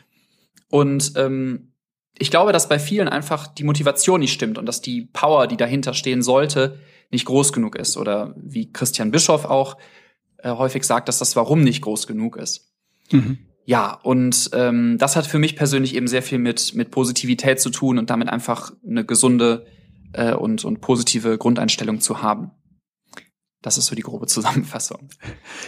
[0.71, 1.73] und ähm,
[2.19, 5.57] ich glaube, dass bei vielen einfach die Motivation nicht stimmt und dass die Power, die
[5.57, 6.79] dahinter stehen sollte,
[7.11, 9.77] nicht groß genug ist oder wie Christian Bischoff auch
[10.39, 12.73] äh, häufig sagt, dass das Warum nicht groß genug ist.
[13.11, 13.39] Mhm.
[13.67, 17.71] Ja, und ähm, das hat für mich persönlich eben sehr viel mit, mit Positivität zu
[17.71, 19.67] tun und damit einfach eine gesunde
[20.13, 22.51] äh, und, und positive Grundeinstellung zu haben.
[23.65, 25.09] Das ist so die grobe Zusammenfassung.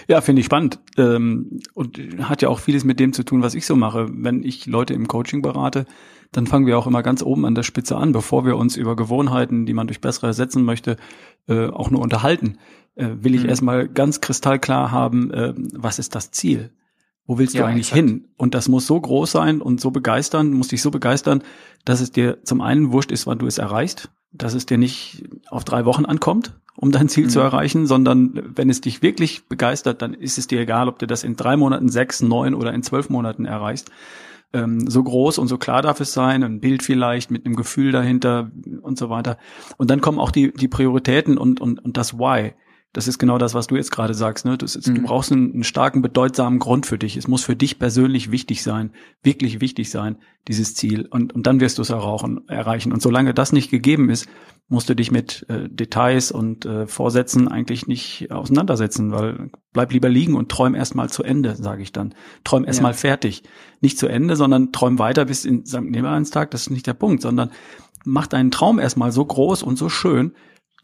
[0.06, 0.78] Ja, finde ich spannend.
[0.98, 4.06] Ähm, und hat ja auch vieles mit dem zu tun, was ich so mache.
[4.11, 5.87] Wenn ich Leute im Coaching berate,
[6.30, 8.96] dann fangen wir auch immer ganz oben an der Spitze an, bevor wir uns über
[8.96, 10.98] Gewohnheiten, die man durch bessere ersetzen möchte,
[11.48, 12.59] äh, auch nur unterhalten.
[12.96, 13.48] Äh, will ich mhm.
[13.48, 16.72] erstmal ganz kristallklar haben, äh, was ist das Ziel?
[17.24, 18.11] Wo willst du ja, eigentlich exakt.
[18.11, 18.28] hin?
[18.37, 21.42] Und das muss so groß sein und so begeistern, muss dich so begeistern,
[21.87, 25.25] dass es dir zum einen wurscht ist, wann du es erreichst, dass es dir nicht
[25.49, 27.31] auf drei Wochen ankommt, um dein Ziel mhm.
[27.31, 31.07] zu erreichen, sondern wenn es dich wirklich begeistert, dann ist es dir egal, ob du
[31.07, 33.90] das in drei Monaten, sechs, neun oder in zwölf Monaten erreichst.
[34.53, 37.92] Ähm, so groß und so klar darf es sein, ein Bild vielleicht mit einem Gefühl
[37.92, 38.51] dahinter
[38.83, 39.38] und so weiter.
[39.77, 42.55] Und dann kommen auch die, die Prioritäten und, und, und das Why.
[42.92, 44.46] Das ist genau das, was du jetzt gerade sagst.
[44.46, 44.57] Ne?
[44.62, 44.94] Ist, mhm.
[44.94, 47.16] Du brauchst einen, einen, starken, bedeutsamen Grund für dich.
[47.16, 50.16] Es muss für dich persönlich wichtig sein, wirklich wichtig sein,
[50.49, 51.07] dieses Ziel.
[51.11, 52.92] Und, und dann wirst du es erreichen.
[52.92, 54.29] Und solange das nicht gegeben ist,
[54.68, 60.09] musst du dich mit äh, Details und äh, Vorsätzen eigentlich nicht auseinandersetzen, weil bleib lieber
[60.09, 62.14] liegen und träum erstmal zu Ende, sage ich dann.
[62.44, 62.96] Träum erstmal ja.
[62.96, 63.42] fertig.
[63.81, 65.83] Nicht zu Ende, sondern träum weiter bis in St.
[65.83, 66.51] Nimmerleinstag.
[66.51, 67.51] Das ist nicht der Punkt, sondern
[68.05, 70.33] mach deinen Traum erstmal so groß und so schön,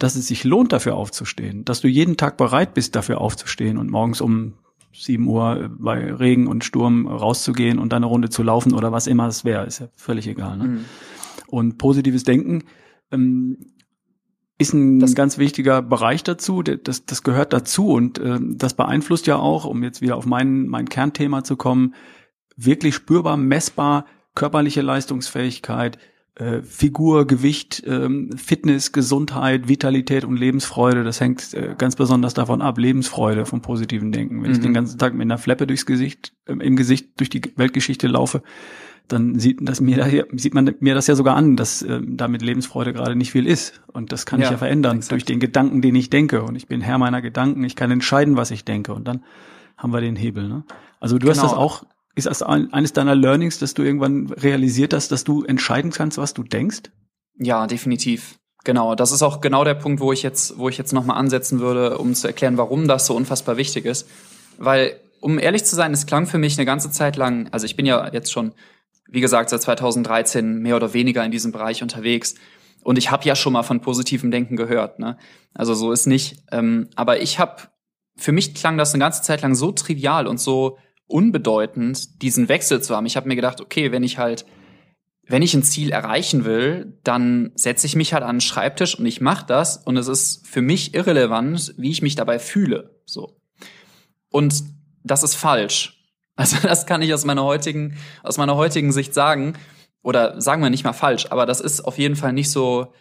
[0.03, 3.91] dass es sich lohnt, dafür aufzustehen, dass du jeden Tag bereit bist, dafür aufzustehen und
[3.91, 4.55] morgens um
[4.93, 9.07] sieben Uhr bei Regen und Sturm rauszugehen und dann eine Runde zu laufen oder was
[9.07, 10.59] immer es wäre, ist ja völlig egal.
[10.59, 10.65] Ne?
[10.65, 10.85] Mhm.
[11.47, 12.65] Und positives Denken
[13.13, 13.59] ähm,
[14.59, 16.63] ist ein das ganz wichtiger Bereich dazu.
[16.63, 20.67] Das, das gehört dazu und äh, das beeinflusst ja auch, um jetzt wieder auf mein,
[20.67, 21.95] mein Kernthema zu kommen,
[22.57, 25.99] wirklich spürbar, messbar körperliche Leistungsfähigkeit,
[26.35, 32.63] äh, Figur, Gewicht, ähm, Fitness, Gesundheit, Vitalität und Lebensfreude, das hängt äh, ganz besonders davon
[32.63, 34.43] ab, Lebensfreude vom positiven Denken.
[34.43, 34.57] Wenn mhm.
[34.57, 38.07] ich den ganzen Tag mit einer Fleppe durchs Gesicht, äh, im Gesicht durch die Weltgeschichte
[38.09, 38.43] laufe,
[39.09, 42.41] dann sieht, das mir da, sieht man mir das ja sogar an, dass äh, damit
[42.41, 43.83] Lebensfreude gerade nicht viel ist.
[43.93, 45.13] Und das kann ja, ich ja verändern exakt.
[45.13, 46.43] durch den Gedanken, den ich denke.
[46.43, 48.95] Und ich bin Herr meiner Gedanken, ich kann entscheiden, was ich denke.
[48.95, 49.23] Und dann
[49.77, 50.49] haben wir den Hebel.
[50.49, 50.65] Ne?
[51.01, 51.37] Also du genau.
[51.37, 55.45] hast das auch ist das eines deiner Learnings, dass du irgendwann realisiert hast, dass du
[55.45, 56.91] entscheiden kannst, was du denkst?
[57.39, 58.39] Ja, definitiv.
[58.65, 61.61] Genau, das ist auch genau der Punkt, wo ich jetzt, wo ich jetzt nochmal ansetzen
[61.61, 64.09] würde, um zu erklären, warum das so unfassbar wichtig ist.
[64.59, 67.77] Weil, um ehrlich zu sein, es klang für mich eine ganze Zeit lang, also ich
[67.77, 68.53] bin ja jetzt schon,
[69.09, 72.35] wie gesagt, seit 2013 mehr oder weniger in diesem Bereich unterwegs.
[72.85, 74.99] Und ich habe ja schon mal von positivem Denken gehört.
[74.99, 75.17] Ne?
[75.55, 76.45] Also so ist nicht.
[76.53, 77.63] Ähm, aber ich habe,
[78.17, 82.83] für mich klang das eine ganze Zeit lang so trivial und so unbedeutend, diesen Wechsel
[82.83, 83.07] zu haben.
[83.07, 84.47] Ich habe mir gedacht, okay, wenn ich halt,
[85.27, 89.07] wenn ich ein Ziel erreichen will, dann setze ich mich halt an den Schreibtisch und
[89.07, 93.01] ich mache das und es ist für mich irrelevant, wie ich mich dabei fühle.
[93.05, 93.41] So.
[94.31, 94.65] Und
[95.05, 95.99] das ist falsch.
[96.35, 99.53] Also das kann ich aus meiner heutigen, aus meiner heutigen Sicht sagen.
[100.03, 102.95] Oder sagen wir nicht mal falsch, aber das ist auf jeden Fall nicht so,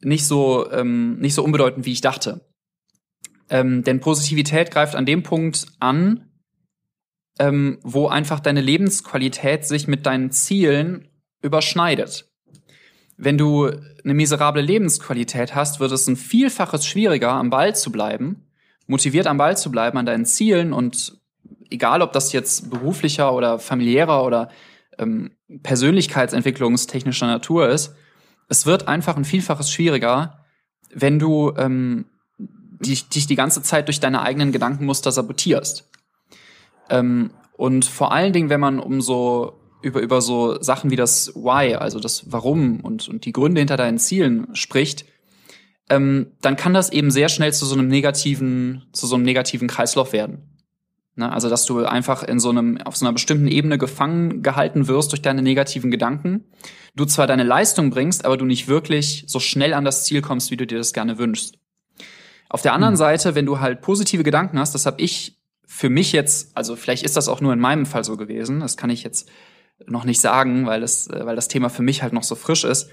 [0.00, 2.44] nicht so, ähm, nicht so unbedeutend, wie ich dachte.
[3.48, 6.31] Ähm, denn Positivität greift an dem Punkt an,
[7.42, 11.08] ähm, wo einfach deine Lebensqualität sich mit deinen Zielen
[11.42, 12.30] überschneidet.
[13.16, 13.66] Wenn du
[14.04, 18.46] eine miserable Lebensqualität hast, wird es ein Vielfaches schwieriger, am Ball zu bleiben,
[18.86, 21.20] motiviert am Ball zu bleiben, an deinen Zielen und
[21.68, 24.48] egal, ob das jetzt beruflicher oder familiärer oder
[24.98, 25.32] ähm,
[25.64, 27.96] persönlichkeitsentwicklungstechnischer Natur ist,
[28.48, 30.44] es wird einfach ein Vielfaches schwieriger,
[30.94, 32.04] wenn du ähm,
[32.38, 35.88] dich, dich die ganze Zeit durch deine eigenen Gedankenmuster sabotierst.
[36.92, 41.34] Ähm, und vor allen Dingen, wenn man um so über, über so Sachen wie das
[41.34, 45.06] Why, also das Warum und, und die Gründe hinter deinen Zielen spricht,
[45.90, 49.68] ähm, dann kann das eben sehr schnell zu so einem negativen, zu so einem negativen
[49.68, 50.52] Kreislauf werden.
[51.16, 51.30] Ne?
[51.30, 55.12] Also, dass du einfach in so einem, auf so einer bestimmten Ebene gefangen gehalten wirst
[55.12, 56.44] durch deine negativen Gedanken.
[56.94, 60.50] Du zwar deine Leistung bringst, aber du nicht wirklich so schnell an das Ziel kommst,
[60.50, 61.58] wie du dir das gerne wünschst.
[62.48, 62.98] Auf der anderen mhm.
[62.98, 65.41] Seite, wenn du halt positive Gedanken hast, das habe ich
[65.74, 68.76] für mich jetzt, also vielleicht ist das auch nur in meinem Fall so gewesen, das
[68.76, 69.30] kann ich jetzt
[69.86, 72.64] noch nicht sagen, weil das, äh, weil das Thema für mich halt noch so frisch
[72.64, 72.90] ist.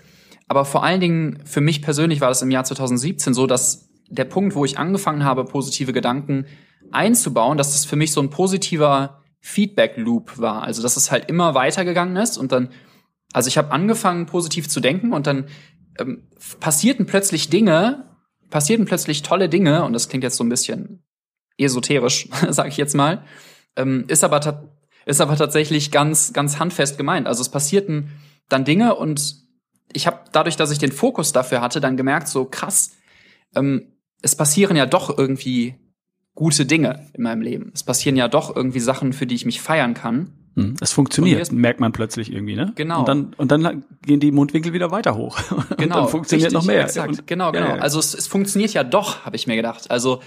[0.48, 4.24] Aber vor allen Dingen für mich persönlich war das im Jahr 2017 so, dass der
[4.24, 6.46] Punkt, wo ich angefangen habe, positive Gedanken
[6.90, 10.64] einzubauen, dass das für mich so ein positiver Feedback-Loop war.
[10.64, 12.70] Also dass es halt immer weitergegangen ist und dann,
[13.34, 15.50] also ich habe angefangen, positiv zu denken und dann
[16.00, 16.30] ähm,
[16.62, 18.06] passierten plötzlich Dinge,
[18.50, 21.04] passierten plötzlich tolle Dinge, und das klingt jetzt so ein bisschen
[21.60, 23.24] esoterisch, sage ich jetzt mal,
[23.76, 24.70] ähm, ist aber
[25.06, 27.28] ist aber tatsächlich ganz ganz handfest gemeint.
[27.28, 28.12] Also es passierten
[28.48, 29.36] dann Dinge und
[29.94, 32.92] ich habe dadurch, dass ich den Fokus dafür hatte, dann gemerkt, so krass,
[33.56, 35.76] ähm, es passieren ja doch irgendwie
[36.36, 37.72] gute Dinge in meinem Leben.
[37.74, 40.34] Es passieren ja doch irgendwie Sachen, für die ich mich feiern kann.
[40.56, 42.72] Hm, es funktioniert, merkt man plötzlich irgendwie, ne?
[42.76, 43.00] Genau.
[43.00, 45.40] Und dann, und dann gehen die Mundwinkel wieder weiter hoch.
[45.78, 45.96] Genau.
[45.96, 46.84] Und dann funktioniert richtig, noch mehr.
[46.84, 47.10] Exakt.
[47.10, 47.68] Und, genau, genau.
[47.68, 47.82] Ja, ja.
[47.82, 49.90] Also es, es funktioniert ja doch, habe ich mir gedacht.
[49.92, 50.22] Also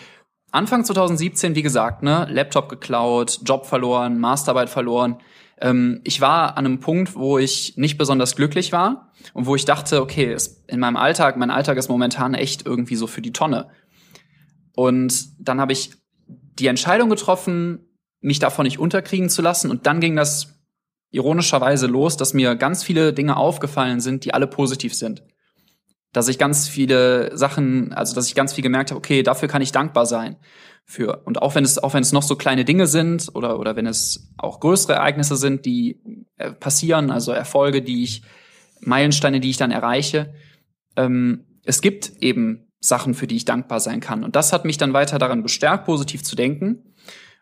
[0.52, 5.16] Anfang 2017, wie gesagt, ne, Laptop geklaut, Job verloren, Masterarbeit verloren.
[5.58, 9.64] Ähm, ich war an einem Punkt, wo ich nicht besonders glücklich war und wo ich
[9.64, 13.32] dachte, okay, es, in meinem Alltag, mein Alltag ist momentan echt irgendwie so für die
[13.32, 13.70] Tonne.
[14.76, 15.92] Und dann habe ich
[16.58, 17.88] die Entscheidung getroffen,
[18.20, 19.70] mich davon nicht unterkriegen zu lassen.
[19.70, 20.60] Und dann ging das
[21.12, 25.22] ironischerweise los, dass mir ganz viele Dinge aufgefallen sind, die alle positiv sind.
[26.12, 29.62] Dass ich ganz viele Sachen, also dass ich ganz viel gemerkt habe, okay, dafür kann
[29.62, 30.36] ich dankbar sein.
[30.84, 31.22] Für.
[31.24, 33.86] Und auch wenn es, auch wenn es noch so kleine Dinge sind oder, oder wenn
[33.86, 36.00] es auch größere Ereignisse sind, die
[36.38, 38.22] äh, passieren, also Erfolge, die ich,
[38.80, 40.34] Meilensteine, die ich dann erreiche,
[40.96, 44.24] ähm, es gibt eben Sachen, für die ich dankbar sein kann.
[44.24, 46.94] Und das hat mich dann weiter daran bestärkt, positiv zu denken.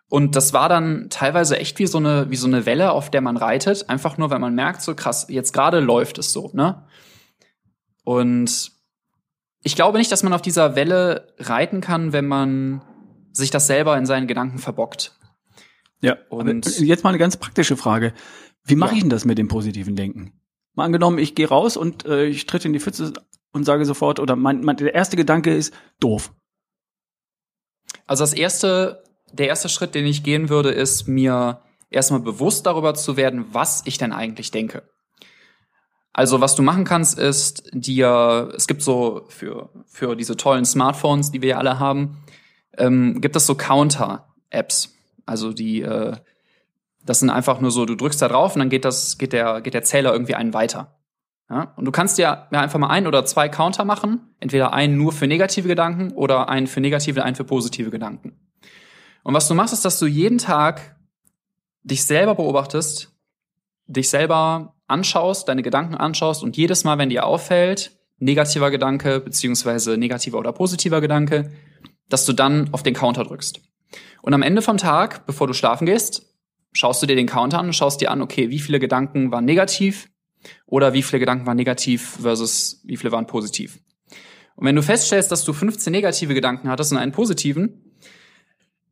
[0.09, 3.21] Und das war dann teilweise echt wie so eine, wie so eine Welle, auf der
[3.21, 3.89] man reitet.
[3.89, 6.85] Einfach nur, weil man merkt, so krass, jetzt gerade läuft es so, ne?
[8.05, 8.73] Und
[9.63, 12.83] ich glaube nicht, dass man auf dieser Welle reiten kann, wenn man
[13.33, 15.17] sich das selber in seinen Gedanken verbockt.
[16.01, 18.15] Ja, und jetzt mal eine ganz praktische Frage.
[18.65, 18.97] Wie mache ja.
[18.97, 20.33] ich denn das mit dem positiven Denken?
[20.75, 23.13] Mal angenommen, ich gehe raus und äh, ich tritt in die Pfütze
[23.53, 26.33] und sage sofort, oder mein, mein, der erste Gedanke ist doof.
[28.07, 32.95] Also das erste, der erste Schritt, den ich gehen würde, ist mir erstmal bewusst darüber
[32.95, 34.89] zu werden, was ich denn eigentlich denke.
[36.13, 41.31] Also was du machen kannst, ist dir, es gibt so für, für diese tollen Smartphones,
[41.31, 42.19] die wir ja alle haben,
[42.77, 44.95] ähm, gibt es so Counter-Apps.
[45.25, 46.17] Also die, äh,
[47.05, 49.61] das sind einfach nur so, du drückst da drauf und dann geht das, geht der,
[49.61, 50.99] geht der Zähler irgendwie einen weiter.
[51.49, 51.73] Ja?
[51.77, 54.35] Und du kannst dir ja einfach mal ein oder zwei Counter machen.
[54.41, 58.39] Entweder einen nur für negative Gedanken oder einen für negative, einen für positive Gedanken.
[59.23, 60.97] Und was du machst, ist, dass du jeden Tag
[61.83, 63.13] dich selber beobachtest,
[63.87, 69.97] dich selber anschaust, deine Gedanken anschaust und jedes Mal, wenn dir auffällt, negativer Gedanke beziehungsweise
[69.97, 71.53] negativer oder positiver Gedanke,
[72.09, 73.61] dass du dann auf den Counter drückst.
[74.23, 76.27] Und am Ende vom Tag, bevor du schlafen gehst,
[76.73, 79.45] schaust du dir den Counter an und schaust dir an, okay, wie viele Gedanken waren
[79.45, 80.09] negativ,
[80.67, 83.81] oder wie viele Gedanken waren negativ versus wie viele waren positiv.
[84.57, 87.97] Und wenn du feststellst, dass du 15 negative Gedanken hattest und einen positiven,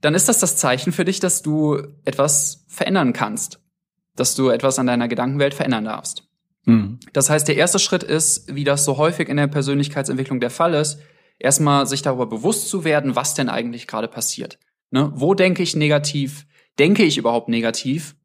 [0.00, 3.60] dann ist das das Zeichen für dich, dass du etwas verändern kannst,
[4.20, 6.24] dass du etwas an deiner Gedankenwelt verändern darfst.
[6.64, 6.98] Mhm.
[7.12, 10.74] Das heißt, der erste Schritt ist, wie das so häufig in der Persönlichkeitsentwicklung der Fall
[10.74, 10.98] ist,
[11.38, 14.58] erstmal sich darüber bewusst zu werden, was denn eigentlich gerade passiert.
[14.90, 15.12] Ne?
[15.14, 16.46] Wo denke ich negativ?
[16.78, 18.16] Denke ich überhaupt negativ?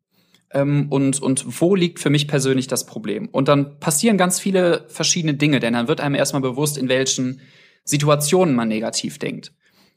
[0.53, 3.27] ähm, und, und wo liegt für mich persönlich das Problem.
[3.29, 7.41] Und dann passieren ganz viele verschiedene Dinge, denn dann wird einem erstmal bewusst, in welchen
[7.83, 9.51] Situationen man negativ denkt.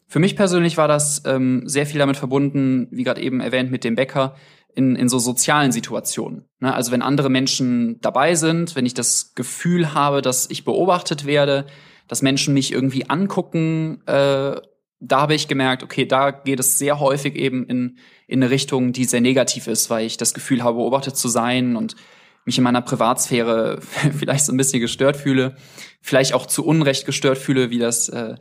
[0.08, 3.84] Für mich persönlich war das ähm, sehr viel damit verbunden, wie gerade eben erwähnt, mit
[3.84, 4.36] dem Bäcker,
[4.76, 6.44] in, in so sozialen Situationen.
[6.60, 6.72] Ne?
[6.72, 11.66] Also wenn andere Menschen dabei sind, wenn ich das Gefühl habe, dass ich beobachtet werde,
[12.06, 14.60] dass Menschen mich irgendwie angucken, äh,
[15.00, 18.92] da habe ich gemerkt, okay, da geht es sehr häufig eben in, in eine Richtung,
[18.92, 21.96] die sehr negativ ist, weil ich das Gefühl habe, beobachtet zu sein und
[22.44, 23.80] mich in meiner Privatsphäre
[24.16, 25.56] vielleicht so ein bisschen gestört fühle,
[26.02, 28.36] vielleicht auch zu Unrecht gestört fühle, wie das äh,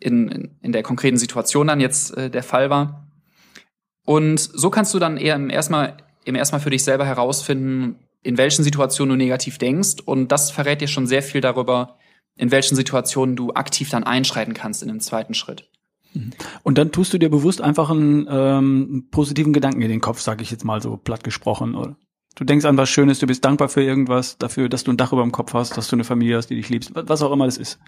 [0.00, 3.03] in, in, in der konkreten Situation dann jetzt äh, der Fall war.
[4.04, 8.38] Und so kannst du dann eher im erstmal im erstmal für dich selber herausfinden, in
[8.38, 9.96] welchen Situationen du negativ denkst.
[10.04, 11.98] Und das verrät dir schon sehr viel darüber,
[12.36, 15.68] in welchen Situationen du aktiv dann einschreiten kannst in dem zweiten Schritt.
[16.62, 20.42] Und dann tust du dir bewusst einfach einen ähm, positiven Gedanken in den Kopf, sage
[20.42, 21.96] ich jetzt mal so platt gesprochen, oder?
[22.36, 25.12] Du denkst an was Schönes, du bist dankbar für irgendwas, dafür, dass du ein Dach
[25.12, 27.46] über dem Kopf hast, dass du eine Familie hast, die dich liebst, was auch immer
[27.46, 27.78] das ist.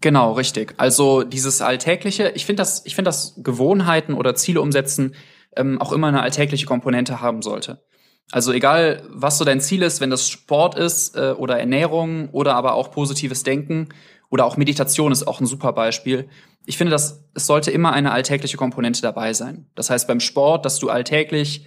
[0.00, 0.74] Genau, richtig.
[0.78, 5.14] Also dieses Alltägliche, ich finde das, ich finde das Gewohnheiten oder Ziele umsetzen
[5.56, 7.82] ähm, auch immer eine alltägliche Komponente haben sollte.
[8.30, 12.54] Also egal, was so dein Ziel ist, wenn das Sport ist äh, oder Ernährung oder
[12.54, 13.88] aber auch positives Denken
[14.30, 16.28] oder auch Meditation ist auch ein super Beispiel.
[16.64, 19.66] Ich finde, dass es sollte immer eine alltägliche Komponente dabei sein.
[19.74, 21.66] Das heißt beim Sport, dass du alltäglich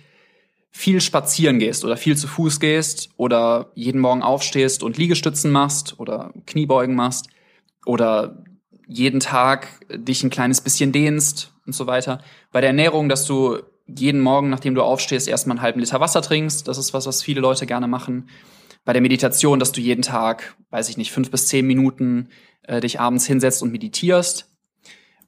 [0.72, 6.00] viel spazieren gehst oder viel zu Fuß gehst oder jeden Morgen aufstehst und Liegestützen machst
[6.00, 7.28] oder Kniebeugen machst
[7.86, 8.44] oder
[8.88, 12.22] jeden Tag dich ein kleines bisschen dehnst und so weiter.
[12.52, 16.22] Bei der Ernährung, dass du jeden Morgen, nachdem du aufstehst, erstmal einen halben Liter Wasser
[16.22, 16.68] trinkst.
[16.68, 18.30] Das ist was, was viele Leute gerne machen.
[18.84, 22.30] Bei der Meditation, dass du jeden Tag, weiß ich nicht, fünf bis zehn Minuten
[22.64, 24.52] äh, dich abends hinsetzt und meditierst.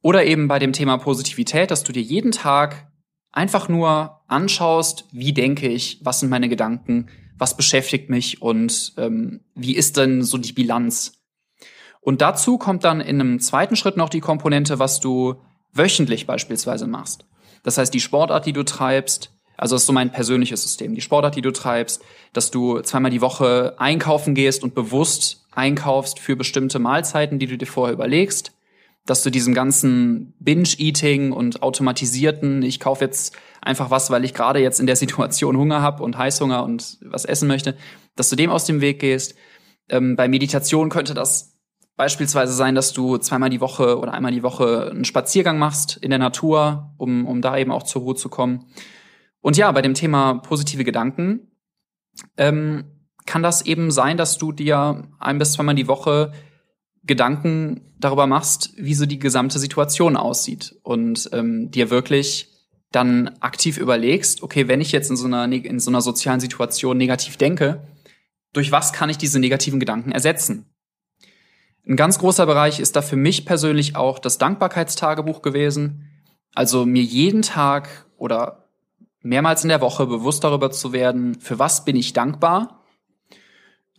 [0.02, 2.92] Oder eben bei dem Thema Positivität, dass du dir jeden Tag
[3.32, 9.42] einfach nur anschaust, wie denke ich, was sind meine Gedanken, was beschäftigt mich und ähm,
[9.54, 11.14] wie ist denn so die Bilanz.
[12.02, 15.36] Und dazu kommt dann in einem zweiten Schritt noch die Komponente, was du
[15.74, 17.26] wöchentlich beispielsweise machst.
[17.64, 21.02] Das heißt, die Sportart, die du treibst, also das ist so mein persönliches System, die
[21.02, 22.02] Sportart, die du treibst,
[22.34, 27.58] dass du zweimal die Woche einkaufen gehst und bewusst einkaufst für bestimmte Mahlzeiten, die du
[27.58, 28.52] dir vorher überlegst,
[29.08, 34.60] dass du diesem ganzen Binge-Eating und automatisierten, ich kaufe jetzt einfach was, weil ich gerade
[34.60, 37.76] jetzt in der Situation Hunger habe und Heißhunger und was essen möchte,
[38.16, 39.36] dass du dem aus dem Weg gehst.
[39.90, 41.57] Ähm, bei Meditation könnte das
[41.98, 46.12] beispielsweise sein, dass du zweimal die Woche oder einmal die Woche einen Spaziergang machst in
[46.12, 48.66] der Natur, um, um da eben auch zur Ruhe zu kommen.
[49.42, 51.52] Und ja, bei dem Thema positive Gedanken
[52.38, 52.86] ähm,
[53.26, 56.32] kann das eben sein, dass du dir ein bis zweimal die Woche
[57.04, 62.50] Gedanken darüber machst, wie so die gesamte Situation aussieht und ähm, dir wirklich
[62.92, 66.98] dann aktiv überlegst, okay, wenn ich jetzt in so einer in so einer sozialen Situation
[66.98, 67.88] negativ denke,
[68.54, 70.66] durch was kann ich diese negativen Gedanken ersetzen?
[71.88, 76.10] Ein ganz großer Bereich ist da für mich persönlich auch das Dankbarkeitstagebuch gewesen.
[76.54, 78.68] Also mir jeden Tag oder
[79.22, 82.84] mehrmals in der Woche bewusst darüber zu werden, für was bin ich dankbar.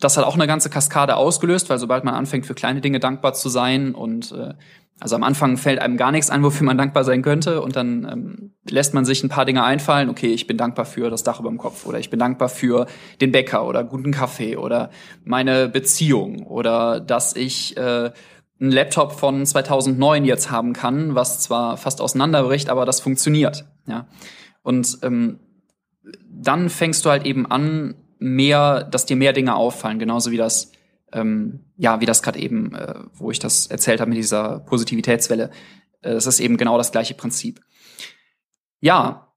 [0.00, 3.32] Das hat auch eine ganze Kaskade ausgelöst, weil sobald man anfängt, für kleine Dinge dankbar
[3.32, 4.54] zu sein und äh,
[5.00, 8.08] also am Anfang fällt einem gar nichts ein, wofür man dankbar sein könnte und dann
[8.10, 10.08] ähm, lässt man sich ein paar Dinge einfallen.
[10.08, 12.86] Okay, ich bin dankbar für das Dach über dem Kopf oder ich bin dankbar für
[13.20, 14.90] den Bäcker oder guten Kaffee oder
[15.24, 18.10] meine Beziehung oder dass ich äh,
[18.60, 23.64] einen Laptop von 2009 jetzt haben kann, was zwar fast auseinanderbricht, aber das funktioniert.
[23.86, 24.06] Ja,
[24.62, 25.38] und ähm,
[26.30, 30.72] dann fängst du halt eben an, mehr, dass dir mehr Dinge auffallen, genauso wie das
[31.12, 35.50] ähm, ja, wie das gerade eben, äh, wo ich das erzählt habe mit dieser Positivitätswelle,
[36.02, 37.60] äh, das ist eben genau das gleiche Prinzip.
[38.80, 39.32] Ja,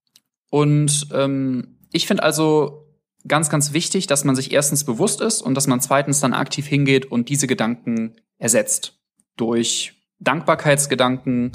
[0.50, 2.88] und ähm, ich finde also
[3.28, 6.68] ganz, ganz wichtig, dass man sich erstens bewusst ist und dass man zweitens dann aktiv
[6.68, 9.00] hingeht und diese Gedanken ersetzt.
[9.38, 11.54] Durch Dankbarkeitsgedanken,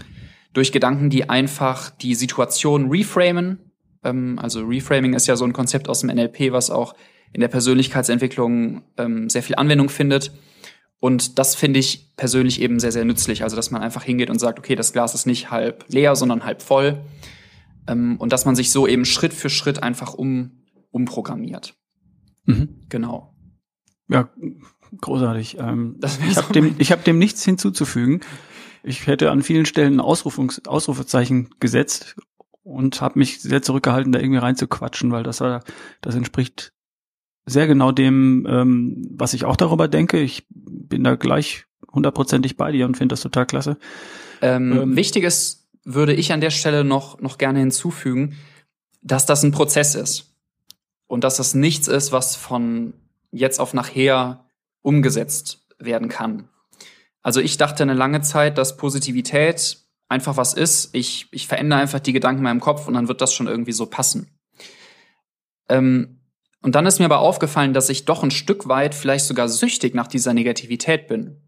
[0.52, 3.72] durch Gedanken, die einfach die Situation reframen.
[4.02, 6.94] Ähm, also Reframing ist ja so ein Konzept aus dem NLP, was auch
[7.32, 10.32] in der Persönlichkeitsentwicklung ähm, sehr viel Anwendung findet.
[10.98, 13.42] Und das finde ich persönlich eben sehr, sehr nützlich.
[13.42, 16.44] Also, dass man einfach hingeht und sagt, okay, das Glas ist nicht halb leer, sondern
[16.44, 17.04] halb voll.
[17.86, 21.74] Ähm, und dass man sich so eben Schritt für Schritt einfach um, umprogrammiert.
[22.44, 22.86] Mhm.
[22.88, 23.34] Genau.
[24.08, 24.30] Ja,
[25.00, 25.58] großartig.
[25.58, 28.20] Ähm, ich habe dem, ich hab dem nichts hinzuzufügen.
[28.82, 32.16] Ich hätte an vielen Stellen ein Ausrufungs Ausrufezeichen gesetzt
[32.62, 36.72] und habe mich sehr zurückgehalten, da irgendwie reinzuquatschen, weil das, das entspricht
[37.46, 40.20] sehr genau dem, ähm, was ich auch darüber denke.
[40.20, 43.78] Ich bin da gleich hundertprozentig bei dir und finde das total klasse.
[44.42, 48.36] Ähm, ähm, wichtig ist, würde ich an der Stelle noch, noch gerne hinzufügen,
[49.02, 50.34] dass das ein Prozess ist.
[51.06, 52.92] Und dass das nichts ist, was von
[53.30, 54.44] jetzt auf nachher
[54.82, 56.48] umgesetzt werden kann.
[57.22, 59.78] Also ich dachte eine lange Zeit, dass Positivität
[60.08, 60.90] einfach was ist.
[60.92, 63.72] Ich, ich verändere einfach die Gedanken in meinem Kopf und dann wird das schon irgendwie
[63.72, 64.28] so passen.
[65.68, 66.20] Ähm,
[66.62, 69.94] und dann ist mir aber aufgefallen, dass ich doch ein Stück weit vielleicht sogar süchtig
[69.94, 71.42] nach dieser Negativität bin.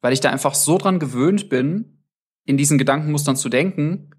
[0.00, 1.99] Weil ich da einfach so dran gewöhnt bin,
[2.50, 4.10] in diesen Gedankenmustern zu denken,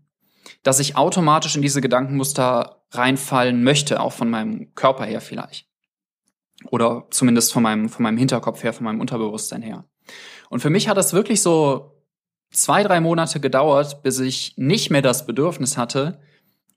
[0.63, 5.67] dass ich automatisch in diese Gedankenmuster reinfallen möchte, auch von meinem Körper her vielleicht.
[6.69, 9.85] Oder zumindest von meinem, von meinem Hinterkopf her, von meinem Unterbewusstsein her.
[10.49, 12.03] Und für mich hat das wirklich so
[12.51, 16.19] zwei, drei Monate gedauert, bis ich nicht mehr das Bedürfnis hatte,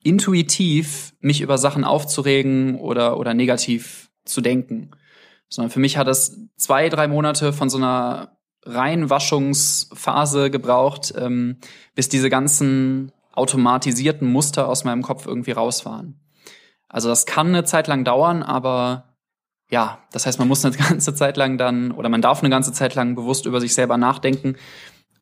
[0.03, 4.91] intuitiv mich über Sachen aufzuregen oder, oder negativ zu denken.
[5.49, 8.34] Sondern für mich hat es zwei, drei Monate von so einer
[8.65, 11.59] Reinwaschungsphase gebraucht, ähm,
[11.95, 16.21] bis diese ganzen automatisierten Muster aus meinem Kopf irgendwie raus waren.
[16.89, 19.17] Also das kann eine Zeit lang dauern, aber
[19.71, 22.73] ja, das heißt, man muss eine ganze Zeit lang dann oder man darf eine ganze
[22.73, 24.57] Zeit lang bewusst über sich selber nachdenken.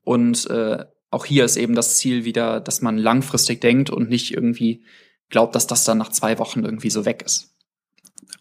[0.04, 4.32] Und äh, auch hier ist eben das Ziel wieder, dass man langfristig denkt und nicht
[4.32, 4.84] irgendwie
[5.30, 7.54] glaubt, dass das dann nach zwei Wochen irgendwie so weg ist.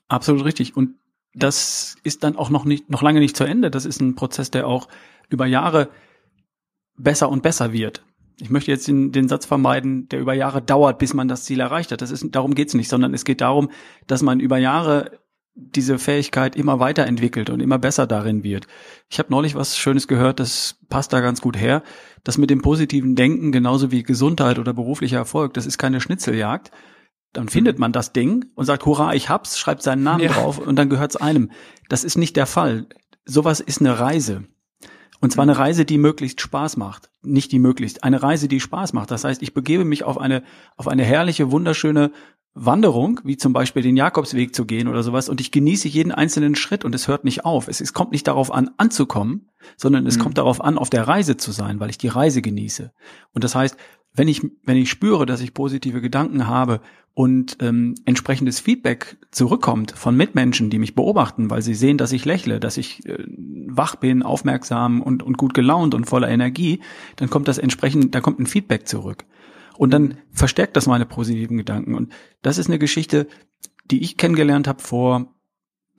[0.08, 0.76] Absolut richtig.
[0.76, 0.96] Und
[1.34, 3.72] das ist dann auch noch nicht, noch lange nicht zu Ende.
[3.72, 4.88] Das ist ein Prozess, der auch
[5.30, 5.90] über Jahre
[6.98, 8.04] besser und besser wird.
[8.40, 11.60] Ich möchte jetzt den, den Satz vermeiden, der über Jahre dauert, bis man das Ziel
[11.60, 12.02] erreicht hat.
[12.02, 13.70] Das ist, darum geht es nicht, sondern es geht darum,
[14.08, 15.20] dass man über Jahre
[15.54, 18.68] diese Fähigkeit immer weiterentwickelt und immer besser darin wird.
[19.10, 21.84] Ich habe neulich was Schönes gehört, das passt da ganz gut her.
[22.24, 26.72] Das mit dem positiven Denken, genauso wie Gesundheit oder beruflicher Erfolg, das ist keine Schnitzeljagd.
[27.34, 30.32] Dann findet man das Ding und sagt, hurra, ich hab's, schreibt seinen Namen ja.
[30.32, 31.52] drauf und dann gehört's einem.
[31.90, 32.88] Das ist nicht der Fall.
[33.26, 34.44] Sowas ist eine Reise.
[35.22, 37.10] Und zwar eine Reise, die möglichst Spaß macht.
[37.22, 39.12] Nicht die möglichst, eine Reise, die Spaß macht.
[39.12, 40.44] Das heißt, ich begebe mich auf eine,
[40.76, 42.12] auf eine herrliche, wunderschöne
[42.54, 46.56] Wanderung, wie zum Beispiel den Jakobsweg zu gehen oder sowas, und ich genieße jeden einzelnen
[46.56, 47.70] Schritt und es hört nicht auf.
[47.70, 50.24] Es, es kommt nicht darauf an, anzukommen, sondern es mhm.
[50.24, 52.92] kommt darauf an, auf der Reise zu sein, weil ich die Reise genieße.
[53.32, 53.78] Und das heißt,
[54.14, 56.82] wenn ich, wenn ich spüre, dass ich positive Gedanken habe
[57.14, 62.26] und ähm, entsprechendes Feedback zurückkommt von Mitmenschen, die mich beobachten, weil sie sehen, dass ich
[62.26, 63.24] lächle, dass ich äh,
[63.68, 66.82] wach bin, aufmerksam und, und gut gelaunt und voller Energie,
[67.18, 69.26] dann kommt das entsprechend, da kommt ein Feedback zurück.
[69.78, 71.96] Und dann verstärkt das meine positiven Gedanken.
[71.96, 73.28] Und das ist eine Geschichte,
[73.90, 75.34] die ich kennengelernt habe vor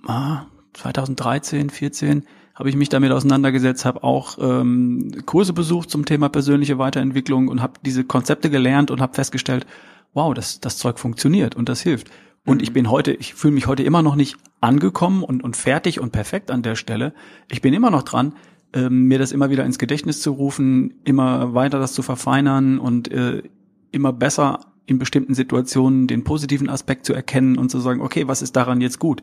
[0.07, 6.29] ah, 2013, 14 habe ich mich damit auseinandergesetzt, habe auch ähm, Kurse besucht zum Thema
[6.29, 9.67] persönliche Weiterentwicklung und habe diese Konzepte gelernt und habe festgestellt,
[10.15, 12.11] wow, das, das Zeug funktioniert und das hilft.
[12.45, 12.65] Und mhm.
[12.65, 16.13] ich bin heute, ich fühle mich heute immer noch nicht angekommen und, und fertig und
[16.13, 17.15] perfekt an der Stelle.
[17.51, 18.35] Ich bin immer noch dran,
[18.75, 23.11] ähm, mir das immer wieder ins Gedächtnis zu rufen, immer weiter das zu verfeinern und
[23.11, 23.43] äh,
[23.91, 28.43] immer besser in bestimmten Situationen den positiven Aspekt zu erkennen und zu sagen, okay, was
[28.43, 29.23] ist daran jetzt gut?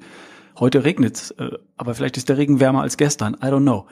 [0.58, 3.36] Heute regnet's, äh, aber vielleicht ist der Regen wärmer als gestern.
[3.36, 3.86] I don't know.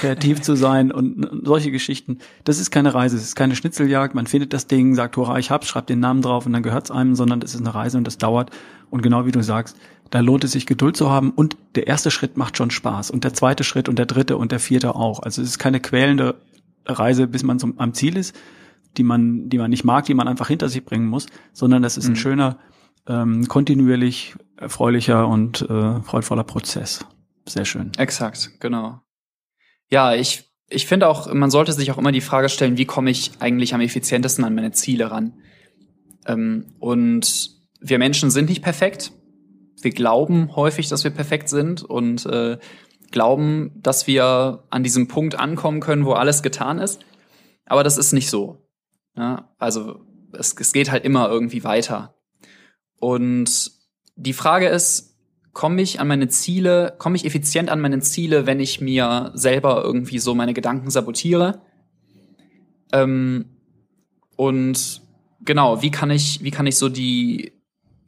[0.00, 2.18] Kreativ zu sein und solche Geschichten.
[2.44, 4.14] Das ist keine Reise, es ist keine Schnitzeljagd.
[4.14, 6.90] Man findet das Ding, sagt, hurra, ich hab's, schreibt den Namen drauf und dann gehört's
[6.90, 8.50] einem, sondern das ist eine Reise und das dauert.
[8.88, 9.76] Und genau wie du sagst,
[10.10, 13.24] da lohnt es sich Geduld zu haben und der erste Schritt macht schon Spaß und
[13.24, 15.20] der zweite Schritt und der dritte und der vierte auch.
[15.20, 16.36] Also es ist keine quälende
[16.86, 18.34] Reise, bis man zum, am Ziel ist,
[18.96, 21.96] die man, die man nicht mag, die man einfach hinter sich bringen muss, sondern das
[21.96, 22.16] ist ein mhm.
[22.16, 22.58] schöner,
[23.08, 27.04] ähm, kontinuierlich erfreulicher und äh, freudvoller Prozess.
[27.46, 27.92] Sehr schön.
[27.98, 29.00] Exakt, genau.
[29.90, 33.10] Ja, ich, ich finde auch, man sollte sich auch immer die Frage stellen, wie komme
[33.10, 35.34] ich eigentlich am effizientesten an meine Ziele ran?
[36.26, 37.50] Ähm, und
[37.80, 39.12] wir Menschen sind nicht perfekt.
[39.80, 42.58] Wir glauben häufig, dass wir perfekt sind und äh,
[43.12, 47.04] glauben, dass wir an diesem Punkt ankommen können, wo alles getan ist.
[47.66, 48.66] Aber das ist nicht so.
[49.16, 50.00] Ja, also
[50.32, 52.15] es, es geht halt immer irgendwie weiter.
[52.98, 53.72] Und
[54.16, 55.16] die Frage ist,
[55.52, 59.82] komme ich an meine Ziele, komme ich effizient an meine Ziele, wenn ich mir selber
[59.82, 61.60] irgendwie so meine Gedanken sabotiere?
[62.92, 63.46] Ähm,
[64.36, 65.00] und
[65.44, 67.52] genau, wie kann ich, wie kann ich so die,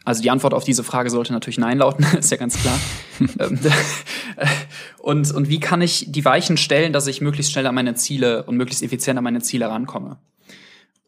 [0.05, 2.79] also die Antwort auf diese Frage sollte natürlich Nein lauten, ist ja ganz klar.
[3.41, 3.59] Ähm,
[4.99, 8.45] und, und wie kann ich die Weichen stellen, dass ich möglichst schnell an meine Ziele
[8.45, 10.19] und möglichst effizient an meine Ziele rankomme?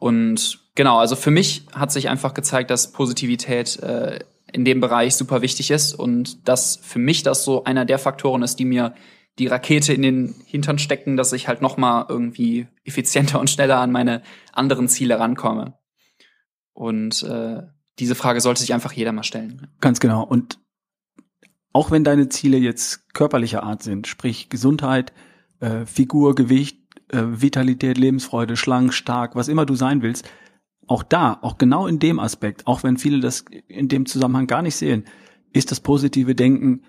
[0.01, 4.18] Und genau, also für mich hat sich einfach gezeigt, dass Positivität äh,
[4.51, 8.42] in dem Bereich super wichtig ist und dass für mich das so einer der Faktoren
[8.42, 8.94] ist, die mir
[9.38, 13.78] die Rakete in den Hintern stecken, dass ich halt noch mal irgendwie effizienter und schneller
[13.78, 14.22] an meine
[14.53, 15.78] anderen Ziele rankomme.
[16.72, 17.62] Und äh,
[17.98, 19.68] diese Frage sollte sich einfach jeder mal stellen.
[19.80, 20.24] Ganz genau.
[20.24, 20.59] Und
[21.74, 25.12] auch wenn deine Ziele jetzt körperlicher Art sind, sprich Gesundheit,
[25.61, 26.80] äh, Figur, Gewicht,
[27.12, 30.28] äh, Vitalität, Lebensfreude, schlank, stark, was immer du sein willst,
[30.86, 34.62] auch da, auch genau in dem Aspekt, auch wenn viele das in dem Zusammenhang gar
[34.62, 35.04] nicht sehen,
[35.52, 36.82] ist das positive Denken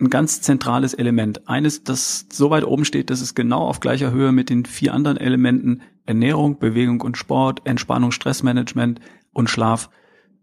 [0.00, 1.46] ein ganz zentrales Element.
[1.48, 4.94] Eines, das so weit oben steht, dass es genau auf gleicher Höhe mit den vier
[4.94, 9.00] anderen Elementen Ernährung, Bewegung und Sport, Entspannung, Stressmanagement
[9.32, 9.90] und Schlaf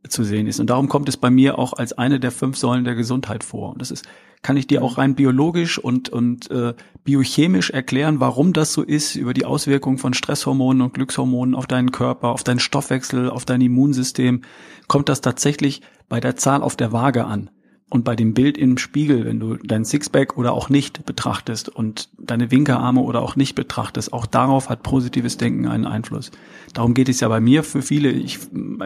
[0.08, 0.60] zu sehen ist.
[0.60, 3.72] Und darum kommt es bei mir auch als eine der fünf Säulen der Gesundheit vor.
[3.74, 4.08] Und das ist
[4.42, 6.74] kann ich dir auch rein biologisch und, und äh,
[7.04, 11.92] biochemisch erklären, warum das so ist, über die Auswirkungen von Stresshormonen und Glückshormonen auf deinen
[11.92, 14.42] Körper, auf deinen Stoffwechsel, auf dein Immunsystem,
[14.88, 17.50] kommt das tatsächlich bei der Zahl auf der Waage an.
[17.90, 22.10] Und bei dem Bild im Spiegel, wenn du dein Sixpack oder auch nicht betrachtest und
[22.20, 26.32] deine Winkerarme oder auch nicht betrachtest, auch darauf hat positives Denken einen Einfluss.
[26.74, 28.12] Darum geht es ja bei mir für viele.
[28.12, 28.40] Ich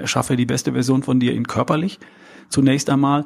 [0.04, 1.98] schaffe die beste Version von dir in körperlich
[2.52, 3.26] zunächst einmal,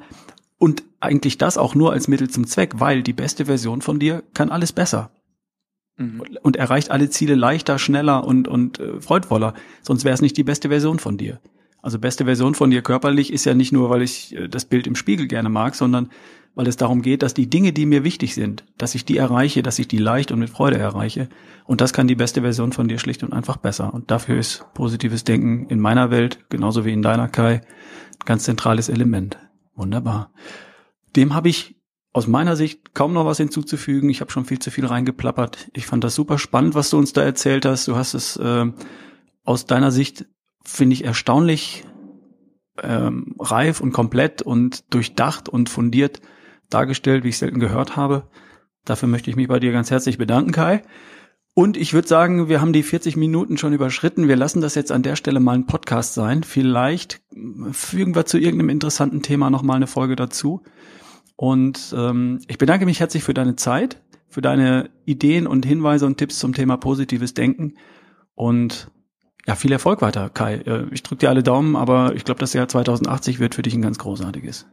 [0.58, 4.24] und eigentlich das auch nur als Mittel zum Zweck, weil die beste Version von dir
[4.34, 5.12] kann alles besser.
[5.98, 6.24] Mhm.
[6.42, 9.54] Und erreicht alle Ziele leichter, schneller und, und äh, freudvoller.
[9.82, 11.40] Sonst wäre es nicht die beste Version von dir.
[11.82, 14.88] Also beste Version von dir körperlich ist ja nicht nur, weil ich äh, das Bild
[14.88, 16.10] im Spiegel gerne mag, sondern
[16.56, 19.62] weil es darum geht, dass die Dinge, die mir wichtig sind, dass ich die erreiche,
[19.62, 21.28] dass ich die leicht und mit Freude erreiche.
[21.66, 23.94] Und das kann die beste Version von dir schlicht und einfach besser.
[23.94, 28.46] Und dafür ist positives Denken in meiner Welt, genauso wie in deiner Kai, ein ganz
[28.46, 29.38] zentrales Element.
[29.76, 30.34] Wunderbar.
[31.16, 31.76] Dem habe ich
[32.14, 34.10] aus meiner Sicht kaum noch was hinzuzufügen.
[34.10, 35.70] Ich habe schon viel zu viel reingeplappert.
[35.74, 37.88] Ich fand das super spannend, was du uns da erzählt hast.
[37.88, 38.72] Du hast es äh,
[39.44, 40.26] aus deiner Sicht,
[40.64, 41.84] finde ich, erstaunlich
[42.82, 46.22] ähm, reif und komplett und durchdacht und fundiert
[46.70, 48.30] dargestellt, wie ich selten gehört habe.
[48.86, 50.84] Dafür möchte ich mich bei dir ganz herzlich bedanken, Kai.
[51.58, 54.28] Und ich würde sagen, wir haben die 40 Minuten schon überschritten.
[54.28, 56.44] Wir lassen das jetzt an der Stelle mal ein Podcast sein.
[56.44, 57.22] Vielleicht
[57.72, 60.64] fügen wir zu irgendeinem interessanten Thema noch mal eine Folge dazu.
[61.38, 66.18] Und ähm, ich bedanke mich herzlich für deine Zeit, für deine Ideen und Hinweise und
[66.18, 67.76] Tipps zum Thema positives Denken.
[68.34, 68.92] Und
[69.48, 70.56] ja, viel Erfolg weiter, Kai.
[70.56, 73.76] Äh, ich drücke dir alle Daumen, aber ich glaube, das Jahr 2080 wird für dich
[73.76, 74.66] ein ganz großartiges.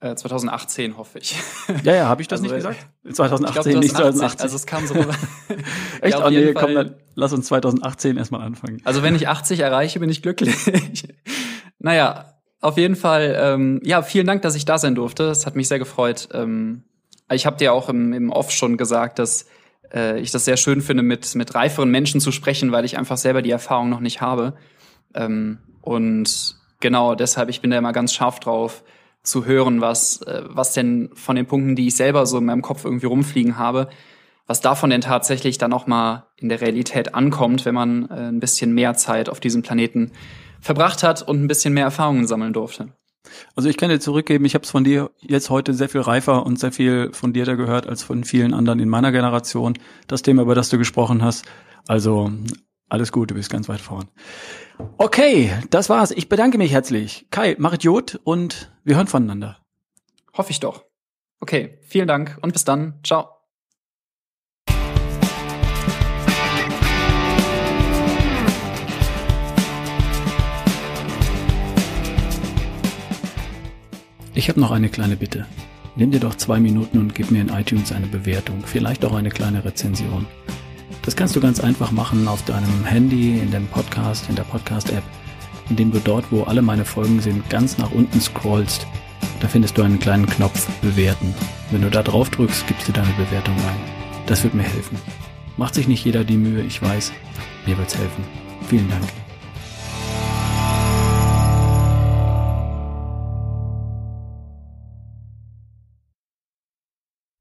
[0.00, 1.36] 2018 äh, hoffe ich.
[1.82, 2.86] Ja, ja, habe ich das also, nicht gesagt?
[3.12, 4.40] 2018, glaub, nicht 2080.
[4.40, 4.94] Also es kam so.
[6.00, 6.18] Echt?
[6.18, 8.80] Ja, oh, nee, komm, dann lass uns 2018 erstmal anfangen.
[8.84, 10.54] Also wenn ich 80 erreiche, bin ich glücklich.
[11.78, 15.24] naja, auf jeden Fall, ähm, ja, vielen Dank, dass ich da sein durfte.
[15.24, 16.28] Es hat mich sehr gefreut.
[16.32, 16.84] Ähm,
[17.30, 19.46] ich habe dir auch im, im Off schon gesagt, dass
[19.92, 23.16] äh, ich das sehr schön finde, mit, mit reiferen Menschen zu sprechen, weil ich einfach
[23.16, 24.54] selber die Erfahrung noch nicht habe.
[25.14, 28.84] Ähm, und genau deshalb, ich bin da immer ganz scharf drauf,
[29.28, 32.62] zu hören, was, äh, was denn von den Punkten, die ich selber so in meinem
[32.62, 33.88] Kopf irgendwie rumfliegen habe,
[34.46, 38.40] was davon denn tatsächlich dann auch mal in der Realität ankommt, wenn man äh, ein
[38.40, 40.12] bisschen mehr Zeit auf diesem Planeten
[40.60, 42.88] verbracht hat und ein bisschen mehr Erfahrungen sammeln durfte.
[43.54, 46.46] Also ich kann dir zurückgeben, ich habe es von dir jetzt heute sehr viel reifer
[46.46, 49.74] und sehr viel fundierter gehört als von vielen anderen in meiner Generation.
[50.06, 51.44] Das Thema, über das du gesprochen hast.
[51.86, 52.30] Also
[52.88, 54.08] alles gut, du bist ganz weit vorn.
[54.96, 56.10] Okay, das war's.
[56.10, 57.26] Ich bedanke mich herzlich.
[57.30, 59.58] Kai, mach Idiot und wir hören voneinander.
[60.36, 60.84] Hoffe ich doch.
[61.40, 63.00] Okay, vielen Dank und bis dann.
[63.04, 63.28] Ciao.
[74.34, 75.46] Ich habe noch eine kleine Bitte.
[75.96, 79.30] Nimm dir doch zwei Minuten und gib mir in iTunes eine Bewertung, vielleicht auch eine
[79.30, 80.26] kleine Rezension.
[81.08, 85.02] Das kannst du ganz einfach machen auf deinem Handy, in dem Podcast, in der Podcast-App,
[85.70, 88.86] indem du dort, wo alle meine Folgen sind, ganz nach unten scrollst.
[89.40, 91.34] Da findest du einen kleinen Knopf Bewerten.
[91.70, 93.80] Wenn du da drauf drückst, gibst du deine Bewertung ein.
[94.26, 94.98] Das wird mir helfen.
[95.56, 97.10] Macht sich nicht jeder die Mühe, ich weiß.
[97.64, 98.24] Mir wird's helfen.
[98.68, 99.27] Vielen Dank.